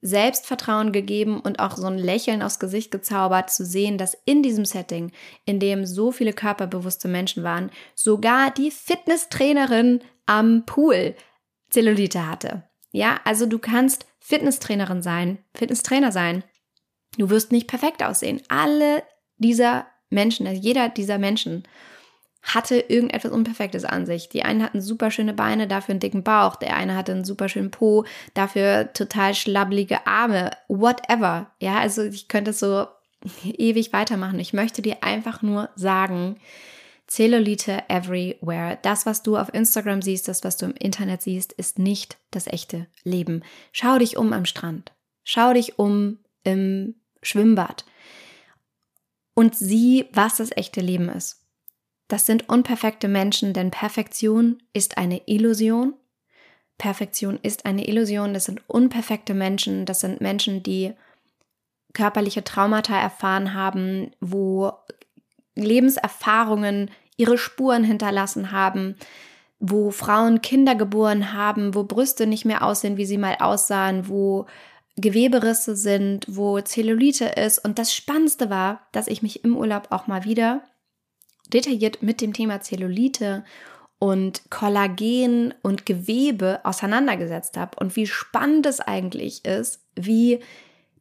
[0.00, 4.64] Selbstvertrauen gegeben und auch so ein Lächeln aufs Gesicht gezaubert, zu sehen, dass in diesem
[4.64, 5.10] Setting,
[5.44, 11.16] in dem so viele körperbewusste Menschen waren, sogar die Fitnesstrainerin am Pool
[11.70, 12.62] Zellulite hatte.
[12.92, 16.44] Ja, also du kannst Fitnesstrainerin sein, Fitnesstrainer sein.
[17.16, 18.40] Du wirst nicht perfekt aussehen.
[18.48, 19.02] Alle
[19.38, 21.64] dieser Menschen, also jeder dieser Menschen
[22.42, 24.28] hatte irgendetwas Unperfektes an sich.
[24.28, 26.56] Die einen hatten super schöne Beine, dafür einen dicken Bauch.
[26.56, 30.50] Der eine hatte einen super schönen Po, dafür total schlabbelige Arme.
[30.68, 31.50] Whatever.
[31.60, 32.86] Ja, also ich könnte es so
[33.44, 34.38] ewig weitermachen.
[34.38, 36.36] Ich möchte dir einfach nur sagen,
[37.06, 38.78] Zellulite everywhere.
[38.82, 42.46] Das, was du auf Instagram siehst, das, was du im Internet siehst, ist nicht das
[42.46, 43.42] echte Leben.
[43.72, 44.92] Schau dich um am Strand.
[45.24, 47.84] Schau dich um im Schwimmbad
[49.38, 51.44] und sieh, was das echte Leben ist.
[52.08, 55.94] Das sind unperfekte Menschen, denn Perfektion ist eine Illusion.
[56.76, 60.92] Perfektion ist eine Illusion, das sind unperfekte Menschen, das sind Menschen, die
[61.92, 64.72] körperliche Traumata erfahren haben, wo
[65.54, 68.96] Lebenserfahrungen ihre Spuren hinterlassen haben,
[69.60, 74.46] wo Frauen Kinder geboren haben, wo Brüste nicht mehr aussehen, wie sie mal aussahen, wo
[75.00, 77.58] Geweberisse sind, wo Zellulite ist.
[77.58, 80.62] Und das Spannendste war, dass ich mich im Urlaub auch mal wieder
[81.52, 83.44] detailliert mit dem Thema Zellulite
[83.98, 90.40] und Kollagen und Gewebe auseinandergesetzt habe und wie spannend es eigentlich ist, wie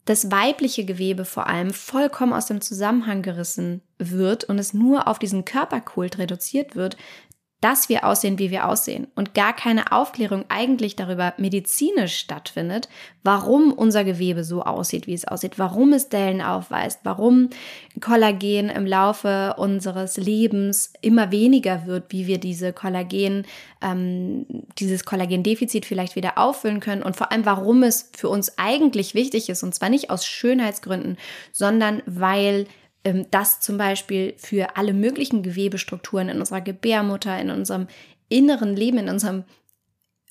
[0.05, 5.19] das weibliche Gewebe vor allem vollkommen aus dem Zusammenhang gerissen wird und es nur auf
[5.19, 6.95] diesen Körperkult reduziert wird,
[7.61, 12.87] dass wir aussehen, wie wir aussehen und gar keine Aufklärung eigentlich darüber medizinisch stattfindet,
[13.23, 17.49] warum unser Gewebe so aussieht, wie es aussieht, warum es Dellen aufweist, warum
[17.99, 23.47] Kollagen im Laufe unseres Lebens immer weniger wird, wie wir diese Kollagen,
[23.81, 24.45] ähm,
[24.77, 29.49] dieses Kollagendefizit vielleicht wieder auffüllen können und vor allem, warum es für uns eigentlich wichtig
[29.49, 31.17] ist und zwar nicht aus Schönheitsgründen,
[31.51, 32.67] sondern weil
[33.07, 37.87] ähm, das zum Beispiel für alle möglichen Gewebestrukturen in unserer Gebärmutter, in unserem
[38.29, 39.45] inneren Leben, in unserem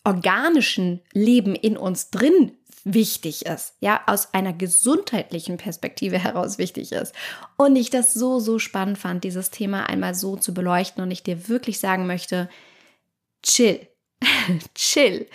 [0.04, 2.52] organischen Leben in uns drin
[2.84, 7.12] wichtig ist, ja, aus einer gesundheitlichen Perspektive heraus wichtig ist.
[7.56, 11.24] Und ich das so, so spannend fand, dieses Thema einmal so zu beleuchten und ich
[11.24, 12.48] dir wirklich sagen möchte,
[13.42, 13.80] chill,
[14.74, 15.26] chill.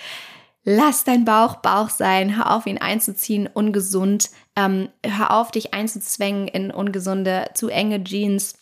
[0.63, 6.47] Lass dein Bauch Bauch sein, hör auf ihn einzuziehen, ungesund, ähm, hör auf dich einzuzwängen
[6.47, 8.59] in ungesunde, zu enge Jeans,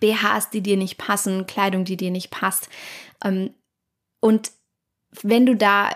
[0.00, 2.68] BHs, die dir nicht passen, Kleidung, die dir nicht passt.
[3.24, 3.54] Ähm,
[4.20, 4.52] und
[5.22, 5.90] wenn du da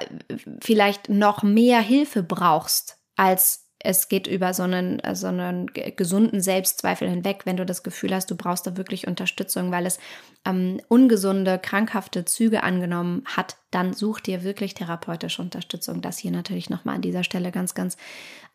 [0.61, 6.41] vielleicht noch mehr Hilfe brauchst als es geht über so einen, äh, so einen gesunden
[6.41, 9.99] Selbstzweifel hinweg, wenn du das Gefühl hast, du brauchst da wirklich Unterstützung, weil es
[10.45, 16.03] ähm, ungesunde, krankhafte Züge angenommen hat, dann such dir wirklich therapeutische Unterstützung.
[16.03, 17.97] Das hier natürlich nochmal an dieser Stelle ganz, ganz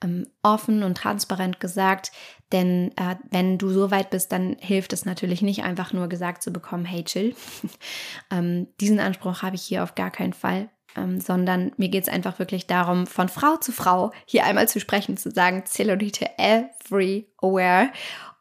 [0.04, 2.12] ähm, offen und transparent gesagt.
[2.52, 6.44] Denn äh, wenn du so weit bist, dann hilft es natürlich nicht einfach nur gesagt
[6.44, 7.36] zu bekommen, hey, chill.
[8.32, 12.10] ähm, diesen Anspruch habe ich hier auf gar keinen Fall ähm, sondern mir geht es
[12.10, 17.92] einfach wirklich darum, von Frau zu Frau hier einmal zu sprechen, zu sagen, Zellulite everywhere.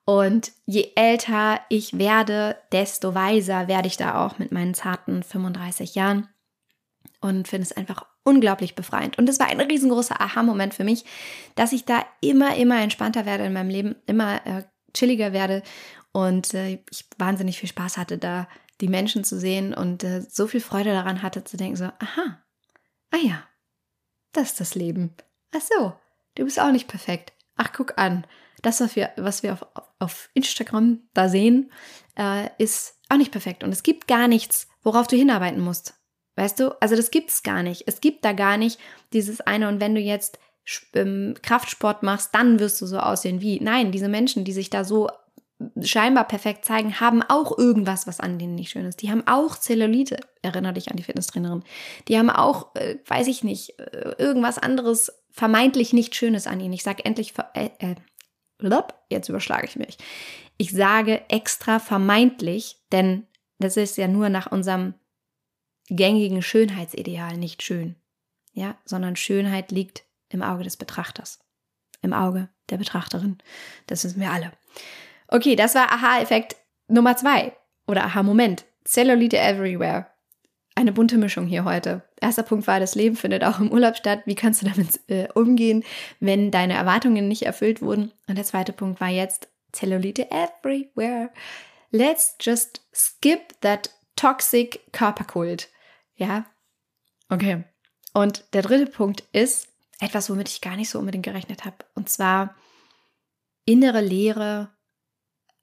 [0.05, 5.95] Und je älter ich werde, desto weiser werde ich da auch mit meinen zarten 35
[5.95, 6.29] Jahren
[7.21, 9.19] und finde es einfach unglaublich befreiend.
[9.19, 11.05] Und es war ein riesengroßer Aha-Moment für mich,
[11.55, 14.63] dass ich da immer, immer entspannter werde in meinem Leben, immer äh,
[14.95, 15.63] chilliger werde
[16.13, 18.49] und äh, ich wahnsinnig viel Spaß hatte, da
[18.81, 22.43] die Menschen zu sehen und äh, so viel Freude daran hatte zu denken, so, aha,
[23.11, 23.43] ah ja,
[24.33, 25.14] das ist das Leben.
[25.55, 25.93] Ach so,
[26.35, 27.33] du bist auch nicht perfekt.
[27.57, 28.27] Ach, guck an,
[28.62, 29.66] das, was wir, was wir auf,
[29.99, 31.73] auf Instagram da sehen,
[32.16, 33.64] äh, ist auch nicht perfekt.
[33.64, 35.95] Und es gibt gar nichts, worauf du hinarbeiten musst.
[36.37, 36.81] Weißt du?
[36.81, 37.85] Also das gibt es gar nicht.
[37.87, 38.79] Es gibt da gar nicht
[39.12, 39.69] dieses eine.
[39.69, 40.38] Und wenn du jetzt
[40.95, 43.61] ähm, Kraftsport machst, dann wirst du so aussehen wie.
[43.61, 45.09] Nein, diese Menschen, die sich da so
[45.83, 49.03] scheinbar perfekt zeigen, haben auch irgendwas, was an denen nicht schön ist.
[49.03, 50.18] Die haben auch Zellulite.
[50.42, 51.64] Erinnere dich an die Fitnesstrainerin.
[52.09, 56.73] Die haben auch, äh, weiß ich nicht, äh, irgendwas anderes vermeintlich nicht Schönes an ihnen.
[56.73, 57.94] Ich sage endlich, äh, äh,
[59.11, 59.99] jetzt überschlage ich mich.
[60.57, 63.27] Ich sage extra vermeintlich, denn
[63.59, 64.94] das ist ja nur nach unserem
[65.88, 67.96] gängigen Schönheitsideal nicht schön.
[68.53, 71.40] Ja, sondern Schönheit liegt im Auge des Betrachters.
[72.03, 73.38] Im Auge der Betrachterin.
[73.87, 74.53] Das wissen wir alle.
[75.33, 76.57] Okay, das war Aha-Effekt
[76.88, 77.53] Nummer zwei
[77.87, 78.64] oder Aha-Moment.
[78.85, 80.07] Cellulite everywhere.
[80.75, 82.03] Eine bunte Mischung hier heute.
[82.21, 84.23] Erster Punkt war, das Leben findet auch im Urlaub statt.
[84.27, 85.85] Wie kannst du damit äh, umgehen,
[86.19, 88.12] wenn deine Erwartungen nicht erfüllt wurden?
[88.27, 91.31] Und der zweite Punkt war jetzt Cellulite everywhere.
[91.93, 95.69] Let's just skip that toxic Körperkult.
[96.16, 96.47] Ja?
[97.29, 97.64] Okay.
[98.12, 99.69] Und der dritte Punkt ist
[100.01, 101.77] etwas, womit ich gar nicht so unbedingt gerechnet habe.
[101.95, 102.57] Und zwar
[103.64, 104.71] innere Leere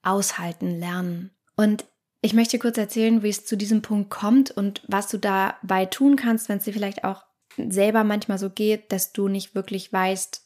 [0.04, 1.32] aushalten lernen.
[1.56, 1.86] Und
[2.22, 6.16] ich möchte kurz erzählen, wie es zu diesem Punkt kommt und was du dabei tun
[6.16, 7.24] kannst, wenn es dir vielleicht auch
[7.58, 10.44] selber manchmal so geht, dass du nicht wirklich weißt,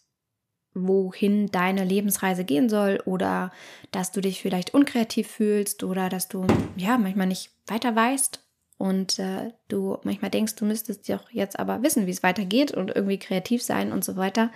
[0.74, 3.52] wohin deine Lebensreise gehen soll oder
[3.92, 8.42] dass du dich vielleicht unkreativ fühlst oder dass du ja manchmal nicht weiter weißt
[8.78, 12.96] und äh, du manchmal denkst, du müsstest doch jetzt aber wissen, wie es weitergeht und
[12.96, 14.50] irgendwie kreativ sein und so weiter.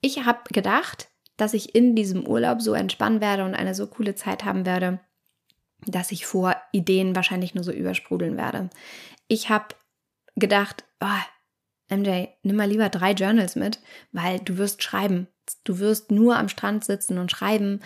[0.00, 1.08] Ich habe gedacht,
[1.40, 5.00] dass ich in diesem Urlaub so entspannen werde und eine so coole Zeit haben werde,
[5.86, 8.68] dass ich vor Ideen wahrscheinlich nur so übersprudeln werde.
[9.28, 9.74] Ich habe
[10.36, 13.80] gedacht, oh, MJ, nimm mal lieber drei Journals mit,
[14.12, 15.28] weil du wirst schreiben.
[15.64, 17.80] Du wirst nur am Strand sitzen und schreiben.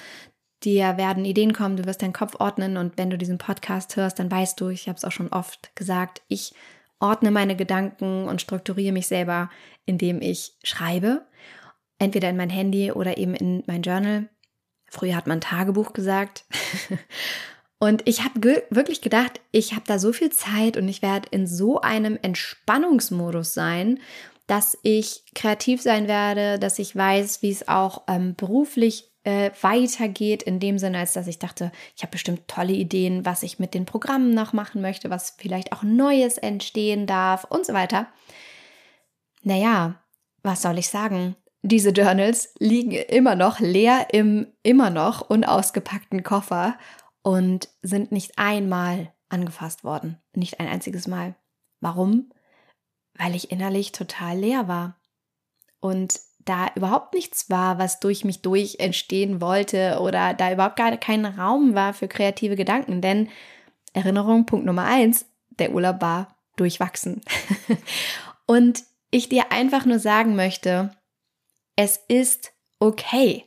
[0.64, 4.18] Dir werden Ideen kommen, du wirst deinen Kopf ordnen und wenn du diesen Podcast hörst,
[4.18, 6.54] dann weißt du, ich habe es auch schon oft gesagt, ich
[7.00, 9.50] ordne meine Gedanken und strukturiere mich selber,
[9.84, 11.26] indem ich schreibe
[12.04, 14.28] entweder in mein Handy oder eben in mein Journal.
[14.86, 16.44] Früher hat man Tagebuch gesagt.
[17.78, 21.46] und ich habe wirklich gedacht, ich habe da so viel Zeit und ich werde in
[21.46, 23.98] so einem Entspannungsmodus sein,
[24.46, 30.42] dass ich kreativ sein werde, dass ich weiß, wie es auch ähm, beruflich äh, weitergeht,
[30.42, 33.72] in dem Sinne, als dass ich dachte, ich habe bestimmt tolle Ideen, was ich mit
[33.72, 38.06] den Programmen noch machen möchte, was vielleicht auch Neues entstehen darf und so weiter.
[39.42, 39.98] Naja,
[40.42, 41.36] was soll ich sagen?
[41.66, 46.76] Diese Journals liegen immer noch leer im immer noch unausgepackten Koffer
[47.22, 50.18] und sind nicht einmal angefasst worden.
[50.34, 51.36] Nicht ein einziges Mal.
[51.80, 52.28] Warum?
[53.14, 55.00] Weil ich innerlich total leer war.
[55.80, 60.94] Und da überhaupt nichts war, was durch mich durch entstehen wollte oder da überhaupt gar
[60.98, 63.00] kein Raum war für kreative Gedanken.
[63.00, 63.30] Denn
[63.94, 67.22] Erinnerung, Punkt Nummer eins, der Urlaub war durchwachsen.
[68.46, 70.90] und ich dir einfach nur sagen möchte,
[71.76, 73.44] es ist okay,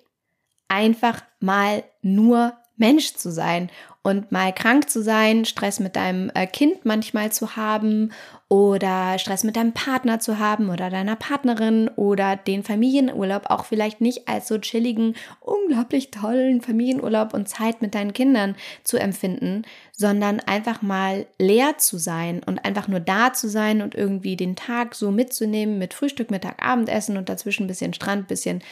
[0.67, 3.71] einfach mal nur Mensch zu sein
[4.08, 8.13] und mal krank zu sein, Stress mit deinem äh, Kind manchmal zu haben
[8.48, 14.00] oder Stress mit deinem Partner zu haben oder deiner Partnerin oder den Familienurlaub auch vielleicht
[14.00, 18.55] nicht als so chilligen, unglaublich tollen Familienurlaub und Zeit mit deinen Kindern
[18.86, 23.93] zu empfinden, sondern einfach mal leer zu sein und einfach nur da zu sein und
[23.93, 28.64] irgendwie den Tag so mitzunehmen mit Frühstück, Mittag, Abendessen und dazwischen ein bisschen Strand, bisschen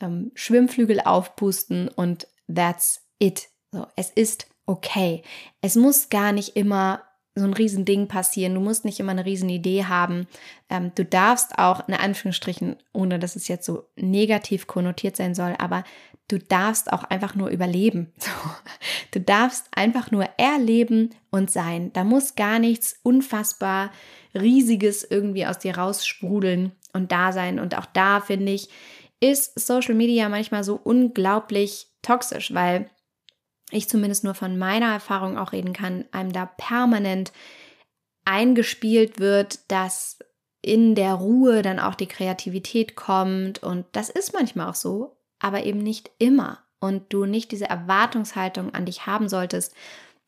[0.00, 3.48] ähm, Schwimmflügel aufpusten und that's it.
[3.70, 5.22] So, es ist okay.
[5.60, 7.02] Es muss gar nicht immer
[7.34, 8.54] so ein Riesending passieren.
[8.54, 10.26] Du musst nicht immer eine Riesenidee haben.
[10.68, 15.54] Ähm, du darfst auch, in Anführungsstrichen, ohne dass es jetzt so negativ konnotiert sein soll,
[15.58, 15.84] aber
[16.26, 18.12] du darfst auch einfach nur überleben.
[19.10, 21.90] Du darfst einfach nur erleben und sein.
[21.94, 23.90] Da muss gar nichts unfassbar
[24.34, 27.58] Riesiges irgendwie aus dir raussprudeln und da sein.
[27.58, 28.68] Und auch da finde ich,
[29.18, 32.90] ist Social Media manchmal so unglaublich toxisch, weil
[33.70, 37.32] ich zumindest nur von meiner Erfahrung auch reden kann, einem da permanent
[38.24, 40.18] eingespielt wird, dass
[40.62, 43.62] in der Ruhe dann auch die Kreativität kommt.
[43.62, 46.58] Und das ist manchmal auch so, aber eben nicht immer.
[46.80, 49.74] Und du nicht diese Erwartungshaltung an dich haben solltest,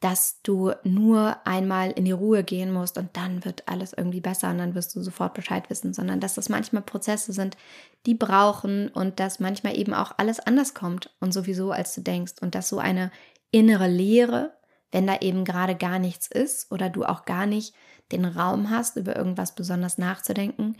[0.00, 4.50] dass du nur einmal in die Ruhe gehen musst und dann wird alles irgendwie besser
[4.50, 7.58] und dann wirst du sofort Bescheid wissen, sondern dass das manchmal Prozesse sind,
[8.06, 12.34] die brauchen und dass manchmal eben auch alles anders kommt und sowieso als du denkst.
[12.40, 13.10] Und dass so eine
[13.50, 14.54] innere Leere,
[14.90, 17.74] wenn da eben gerade gar nichts ist oder du auch gar nicht
[18.10, 20.78] den Raum hast, über irgendwas besonders nachzudenken,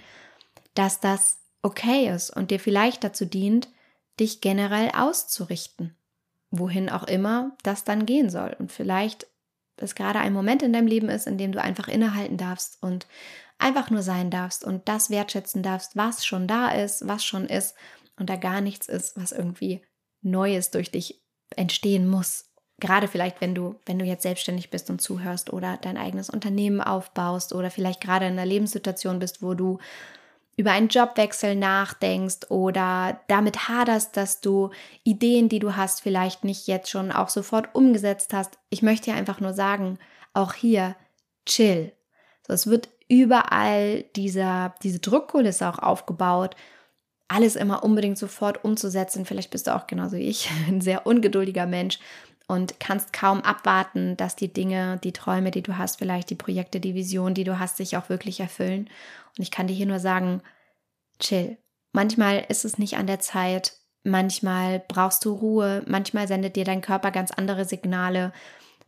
[0.72, 3.68] dass das okay ist und dir vielleicht dazu dient,
[4.18, 5.94] dich generell auszurichten
[6.50, 8.56] wohin auch immer das dann gehen soll.
[8.58, 9.26] Und vielleicht
[9.76, 13.06] es gerade ein Moment in deinem Leben ist, in dem du einfach innehalten darfst und
[13.58, 17.74] einfach nur sein darfst und das wertschätzen darfst, was schon da ist, was schon ist
[18.18, 19.82] und da gar nichts ist, was irgendwie
[20.22, 21.22] Neues durch dich
[21.56, 22.46] entstehen muss.
[22.78, 26.80] Gerade vielleicht, wenn du, wenn du jetzt selbstständig bist und zuhörst oder dein eigenes Unternehmen
[26.80, 29.78] aufbaust oder vielleicht gerade in einer Lebenssituation bist, wo du
[30.56, 34.70] über einen Jobwechsel nachdenkst oder damit haderst, dass du
[35.04, 38.58] Ideen, die du hast, vielleicht nicht jetzt schon auch sofort umgesetzt hast.
[38.68, 39.98] Ich möchte dir einfach nur sagen,
[40.34, 40.96] auch hier
[41.46, 41.92] chill.
[42.46, 46.56] So, es wird überall dieser, diese Druckkulisse auch aufgebaut,
[47.28, 49.24] alles immer unbedingt sofort umzusetzen.
[49.24, 51.98] Vielleicht bist du auch genauso wie ich ein sehr ungeduldiger Mensch
[52.46, 56.80] und kannst kaum abwarten, dass die Dinge, die Träume, die du hast, vielleicht die Projekte,
[56.80, 58.90] die Vision, die du hast, sich auch wirklich erfüllen.
[59.36, 60.42] Und ich kann dir hier nur sagen,
[61.18, 61.58] chill.
[61.92, 63.72] Manchmal ist es nicht an der Zeit,
[64.04, 68.32] manchmal brauchst du Ruhe, manchmal sendet dir dein Körper ganz andere Signale.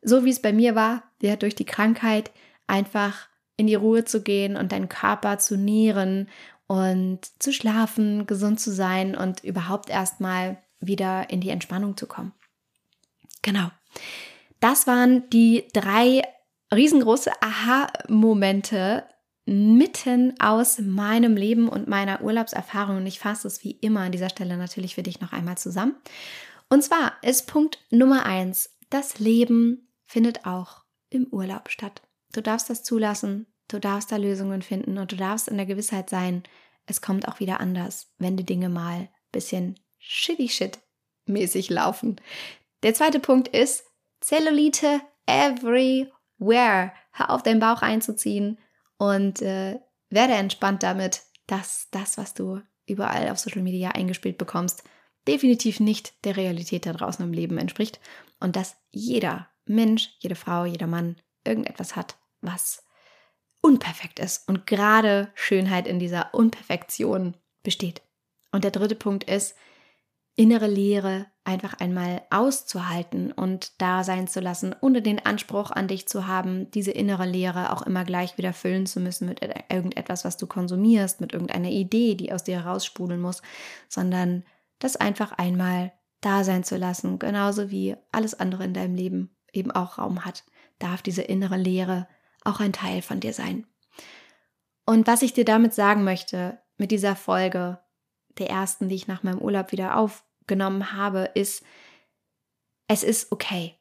[0.03, 2.31] So wie es bei mir war, ja, durch die Krankheit
[2.67, 6.29] einfach in die Ruhe zu gehen und deinen Körper zu nähren
[6.67, 12.33] und zu schlafen, gesund zu sein und überhaupt erstmal wieder in die Entspannung zu kommen.
[13.43, 13.71] Genau.
[14.61, 16.23] Das waren die drei
[16.73, 19.05] riesengroße Aha-Momente
[19.45, 22.99] mitten aus meinem Leben und meiner Urlaubserfahrung.
[22.99, 25.97] Und ich fasse es wie immer an dieser Stelle natürlich für dich noch einmal zusammen.
[26.69, 32.03] Und zwar ist Punkt Nummer eins, das Leben findet auch im Urlaub statt.
[32.33, 36.09] Du darfst das zulassen, du darfst da Lösungen finden und du darfst in der Gewissheit
[36.09, 36.43] sein,
[36.87, 40.79] es kommt auch wieder anders, wenn die Dinge mal ein bisschen shitty shit
[41.27, 42.21] mäßig laufen.
[42.83, 43.85] Der zweite Punkt ist
[44.21, 46.93] Zellulite everywhere.
[47.13, 48.59] Hör auf, deinen Bauch einzuziehen
[49.03, 49.81] und äh,
[50.11, 54.85] werde entspannt damit, dass das, was du überall auf Social Media eingespielt bekommst,
[55.27, 57.99] definitiv nicht der Realität da draußen im Leben entspricht
[58.39, 62.85] und dass jeder Mensch, jede Frau, jeder Mann irgendetwas hat, was
[63.61, 68.03] unperfekt ist und gerade Schönheit in dieser Unperfektion besteht.
[68.53, 69.57] Und der dritte Punkt ist,
[70.35, 76.07] innere Leere einfach einmal auszuhalten und da sein zu lassen, ohne den Anspruch an dich
[76.07, 80.37] zu haben, diese innere Leere auch immer gleich wieder füllen zu müssen mit irgendetwas, was
[80.37, 83.43] du konsumierst, mit irgendeiner Idee, die aus dir heraussprudeln muss,
[83.89, 84.45] sondern
[84.79, 89.73] das einfach einmal da sein zu lassen, genauso wie alles andere in deinem Leben eben
[89.73, 90.45] auch Raum hat,
[90.79, 92.09] darf diese innere Leere
[92.45, 93.67] auch ein Teil von dir sein.
[94.87, 97.79] Und was ich dir damit sagen möchte, mit dieser Folge,
[98.39, 101.63] der ersten, die ich nach meinem Urlaub wieder aufgenommen habe, ist,
[102.89, 103.75] es ist okay.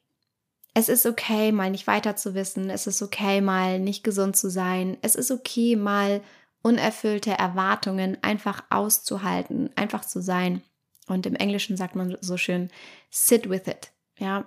[0.74, 2.70] Es ist okay, mal nicht weiter zu wissen.
[2.70, 4.96] Es ist okay, mal nicht gesund zu sein.
[5.02, 6.22] Es ist okay, mal
[6.62, 10.62] unerfüllte Erwartungen einfach auszuhalten, einfach zu sein.
[11.08, 12.70] Und im Englischen sagt man so schön,
[13.10, 13.90] sit with it.
[14.18, 14.44] Ja,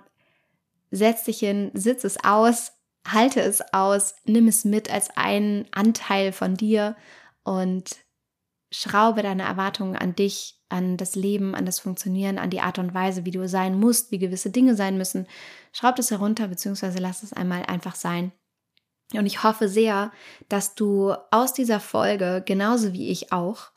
[0.90, 2.72] setz dich hin, sitz es aus,
[3.06, 6.96] halte es aus, nimm es mit als einen Anteil von dir
[7.44, 7.96] und
[8.76, 12.92] schraube deine Erwartungen an dich, an das Leben, an das Funktionieren, an die Art und
[12.92, 15.26] Weise, wie du sein musst, wie gewisse Dinge sein müssen.
[15.72, 18.32] Schraub es herunter, beziehungsweise lass es einmal einfach sein.
[19.14, 20.12] Und ich hoffe sehr,
[20.48, 23.70] dass du aus dieser Folge, genauso wie ich auch,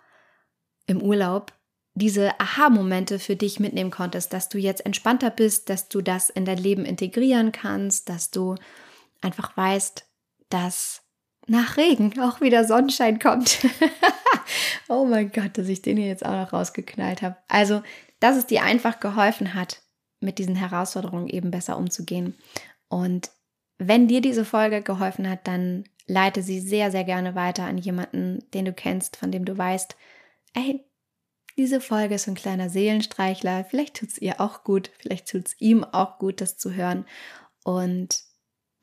[0.86, 1.54] im Urlaub,
[1.93, 6.45] diese Aha-Momente für dich mitnehmen konntest, dass du jetzt entspannter bist, dass du das in
[6.45, 8.56] dein Leben integrieren kannst, dass du
[9.22, 10.06] einfach weißt,
[10.50, 11.04] dass
[11.47, 13.60] nach Regen auch wieder Sonnenschein kommt.
[14.88, 17.38] oh mein Gott, dass ich den hier jetzt auch noch rausgeknallt habe.
[17.47, 17.82] Also,
[18.20, 19.82] dass es dir einfach geholfen hat,
[20.20, 22.36] mit diesen Herausforderungen eben besser umzugehen.
[22.88, 23.32] Und
[23.78, 28.43] wenn dir diese Folge geholfen hat, dann leite sie sehr, sehr gerne weiter an jemanden,
[28.54, 29.95] den du kennst, von dem du weißt,
[30.54, 30.84] ey,
[31.58, 33.66] diese Folge ist ein kleiner Seelenstreichler.
[33.66, 37.06] Vielleicht tut es ihr auch gut, vielleicht tut es ihm auch gut, das zu hören.
[37.64, 38.24] Und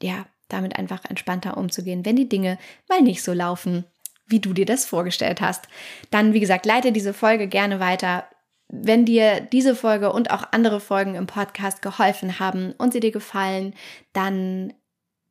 [0.02, 2.58] ja, damit einfach entspannter umzugehen, wenn die Dinge
[2.88, 3.84] mal nicht so laufen,
[4.26, 5.68] wie du dir das vorgestellt hast.
[6.10, 8.24] Dann, wie gesagt, leite diese Folge gerne weiter.
[8.68, 13.12] Wenn dir diese Folge und auch andere Folgen im Podcast geholfen haben und sie dir
[13.12, 13.74] gefallen,
[14.12, 14.72] dann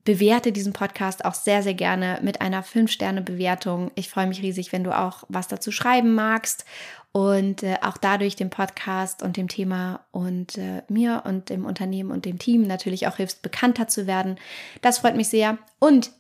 [0.06, 3.92] bewerte diesen Podcast auch sehr, sehr gerne mit einer 5-Sterne-Bewertung.
[3.96, 6.64] Ich freue mich riesig, wenn du auch was dazu schreiben magst
[7.12, 12.12] und äh, auch dadurch dem Podcast und dem Thema und äh, mir und dem Unternehmen
[12.12, 14.38] und dem Team natürlich auch hilfst, bekannter zu werden.
[14.82, 15.58] Das freut mich sehr.
[15.80, 16.12] Und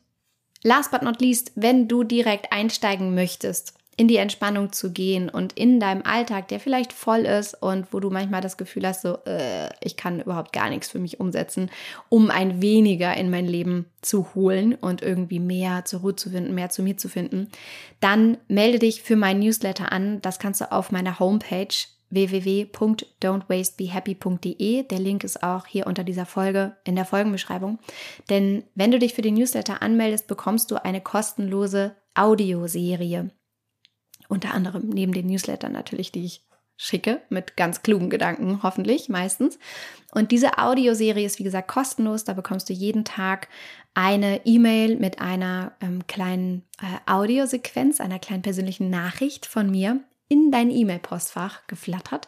[0.66, 5.53] last but not least, wenn du direkt einsteigen möchtest in die Entspannung zu gehen und
[5.53, 9.20] in deinem Alltag, der vielleicht voll ist und wo du manchmal das Gefühl hast, so,
[9.26, 11.72] äh, ich kann überhaupt gar nichts für mich umsetzen,
[12.09, 16.53] um ein weniger in mein Leben zu holen und irgendwie mehr zur Ruhe zu finden,
[16.53, 17.47] mehr zu mir zu finden,
[18.01, 20.22] dann melde dich für mein Newsletter an.
[20.22, 21.74] Das kannst du auf meiner Homepage
[22.10, 24.84] www.don'twastebehappy.de.
[24.84, 27.80] Der Link ist auch hier unter dieser Folge in der Folgenbeschreibung.
[28.30, 33.32] Denn wenn du dich für den Newsletter anmeldest, bekommst du eine kostenlose Audioserie.
[34.28, 36.45] Unter anderem neben den Newslettern natürlich, die ich
[36.78, 39.60] schicke, mit ganz klugen Gedanken, hoffentlich meistens.
[40.14, 42.24] Und diese Audioserie ist, wie gesagt, kostenlos.
[42.24, 43.47] Da bekommst du jeden Tag
[43.93, 50.51] eine E-Mail mit einer ähm, kleinen äh, Audiosequenz, einer kleinen persönlichen Nachricht von mir in
[50.51, 52.28] dein E-Mail-Postfach geflattert.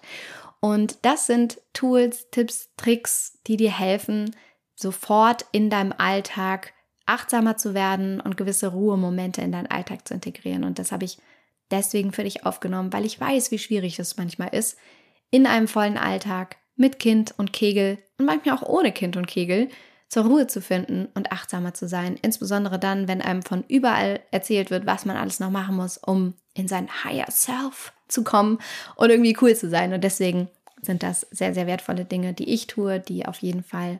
[0.59, 4.35] Und das sind Tools, Tipps, Tricks, die dir helfen,
[4.75, 6.73] sofort in deinem Alltag
[7.05, 10.63] achtsamer zu werden und gewisse Ruhemomente in deinen Alltag zu integrieren.
[10.63, 11.17] Und das habe ich
[11.71, 14.77] deswegen für dich aufgenommen, weil ich weiß, wie schwierig es manchmal ist,
[15.31, 19.69] in einem vollen Alltag mit Kind und Kegel und manchmal auch ohne Kind und Kegel
[20.09, 22.17] zur Ruhe zu finden und achtsamer zu sein.
[22.21, 26.35] Insbesondere dann, wenn einem von überall erzählt wird, was man alles noch machen muss, um
[26.57, 28.59] in sein Higher Self zu kommen
[28.95, 29.93] und irgendwie cool zu sein.
[29.93, 30.49] Und deswegen
[30.81, 33.99] sind das sehr, sehr wertvolle Dinge, die ich tue, die auf jeden Fall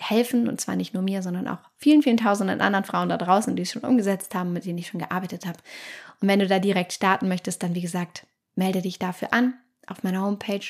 [0.00, 0.48] helfen.
[0.48, 3.62] Und zwar nicht nur mir, sondern auch vielen, vielen tausenden anderen Frauen da draußen, die
[3.62, 5.58] es schon umgesetzt haben, mit denen ich schon gearbeitet habe.
[6.20, 9.54] Und wenn du da direkt starten möchtest, dann wie gesagt, melde dich dafür an
[9.86, 10.66] auf meiner Homepage.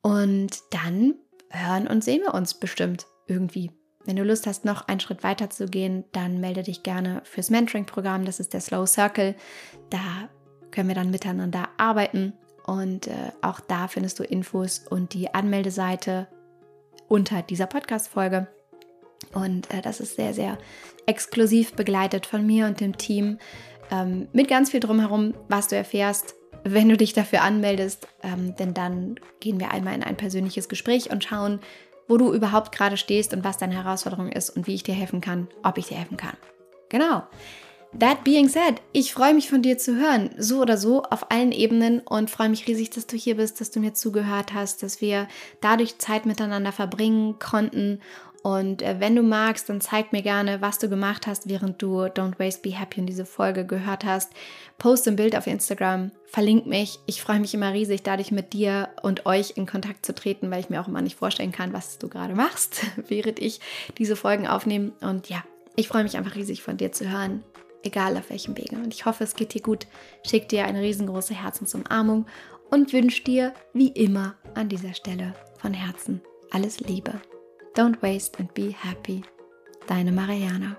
[0.00, 1.14] Und dann
[1.50, 3.70] hören und sehen wir uns bestimmt irgendwie.
[4.04, 7.50] Wenn du Lust hast, noch einen Schritt weiter zu gehen, dann melde dich gerne fürs
[7.50, 8.24] Mentoring-Programm.
[8.24, 9.36] Das ist der Slow Circle.
[9.90, 10.28] Da
[10.72, 12.32] können wir dann miteinander arbeiten.
[12.66, 16.28] Und äh, auch da findest du Infos und die Anmeldeseite
[17.08, 18.48] unter dieser Podcast-Folge.
[19.34, 20.58] Und äh, das ist sehr, sehr
[21.06, 23.38] exklusiv begleitet von mir und dem Team
[23.90, 28.08] ähm, mit ganz viel drumherum, was du erfährst, wenn du dich dafür anmeldest.
[28.22, 31.60] Ähm, denn dann gehen wir einmal in ein persönliches Gespräch und schauen,
[32.08, 35.20] wo du überhaupt gerade stehst und was deine Herausforderung ist und wie ich dir helfen
[35.20, 36.36] kann, ob ich dir helfen kann.
[36.88, 37.22] Genau.
[37.98, 41.52] That being said, ich freue mich von dir zu hören, so oder so, auf allen
[41.52, 45.00] Ebenen und freue mich riesig, dass du hier bist, dass du mir zugehört hast, dass
[45.00, 45.28] wir
[45.60, 48.00] dadurch Zeit miteinander verbringen konnten
[48.42, 52.02] und äh, wenn du magst, dann zeig mir gerne, was du gemacht hast, während du
[52.02, 54.32] Don't Waste Be Happy in diese Folge gehört hast.
[54.78, 56.98] Post ein Bild auf Instagram, verlink mich.
[57.06, 60.60] Ich freue mich immer riesig, dadurch mit dir und euch in Kontakt zu treten, weil
[60.60, 63.60] ich mir auch immer nicht vorstellen kann, was du gerade machst, während ich
[63.98, 64.90] diese Folgen aufnehme.
[65.00, 65.44] Und ja,
[65.76, 67.44] ich freue mich einfach riesig von dir zu hören,
[67.82, 68.76] egal auf welchem Wege.
[68.76, 69.86] Und ich hoffe, es geht dir gut.
[70.26, 72.26] Schick dir eine riesengroße Herzensumarmung
[72.70, 76.22] und wünsche dir wie immer an dieser Stelle von Herzen
[76.52, 77.20] alles Liebe.
[77.74, 79.22] Don't waste and be happy.
[79.86, 80.76] Deine Mariana.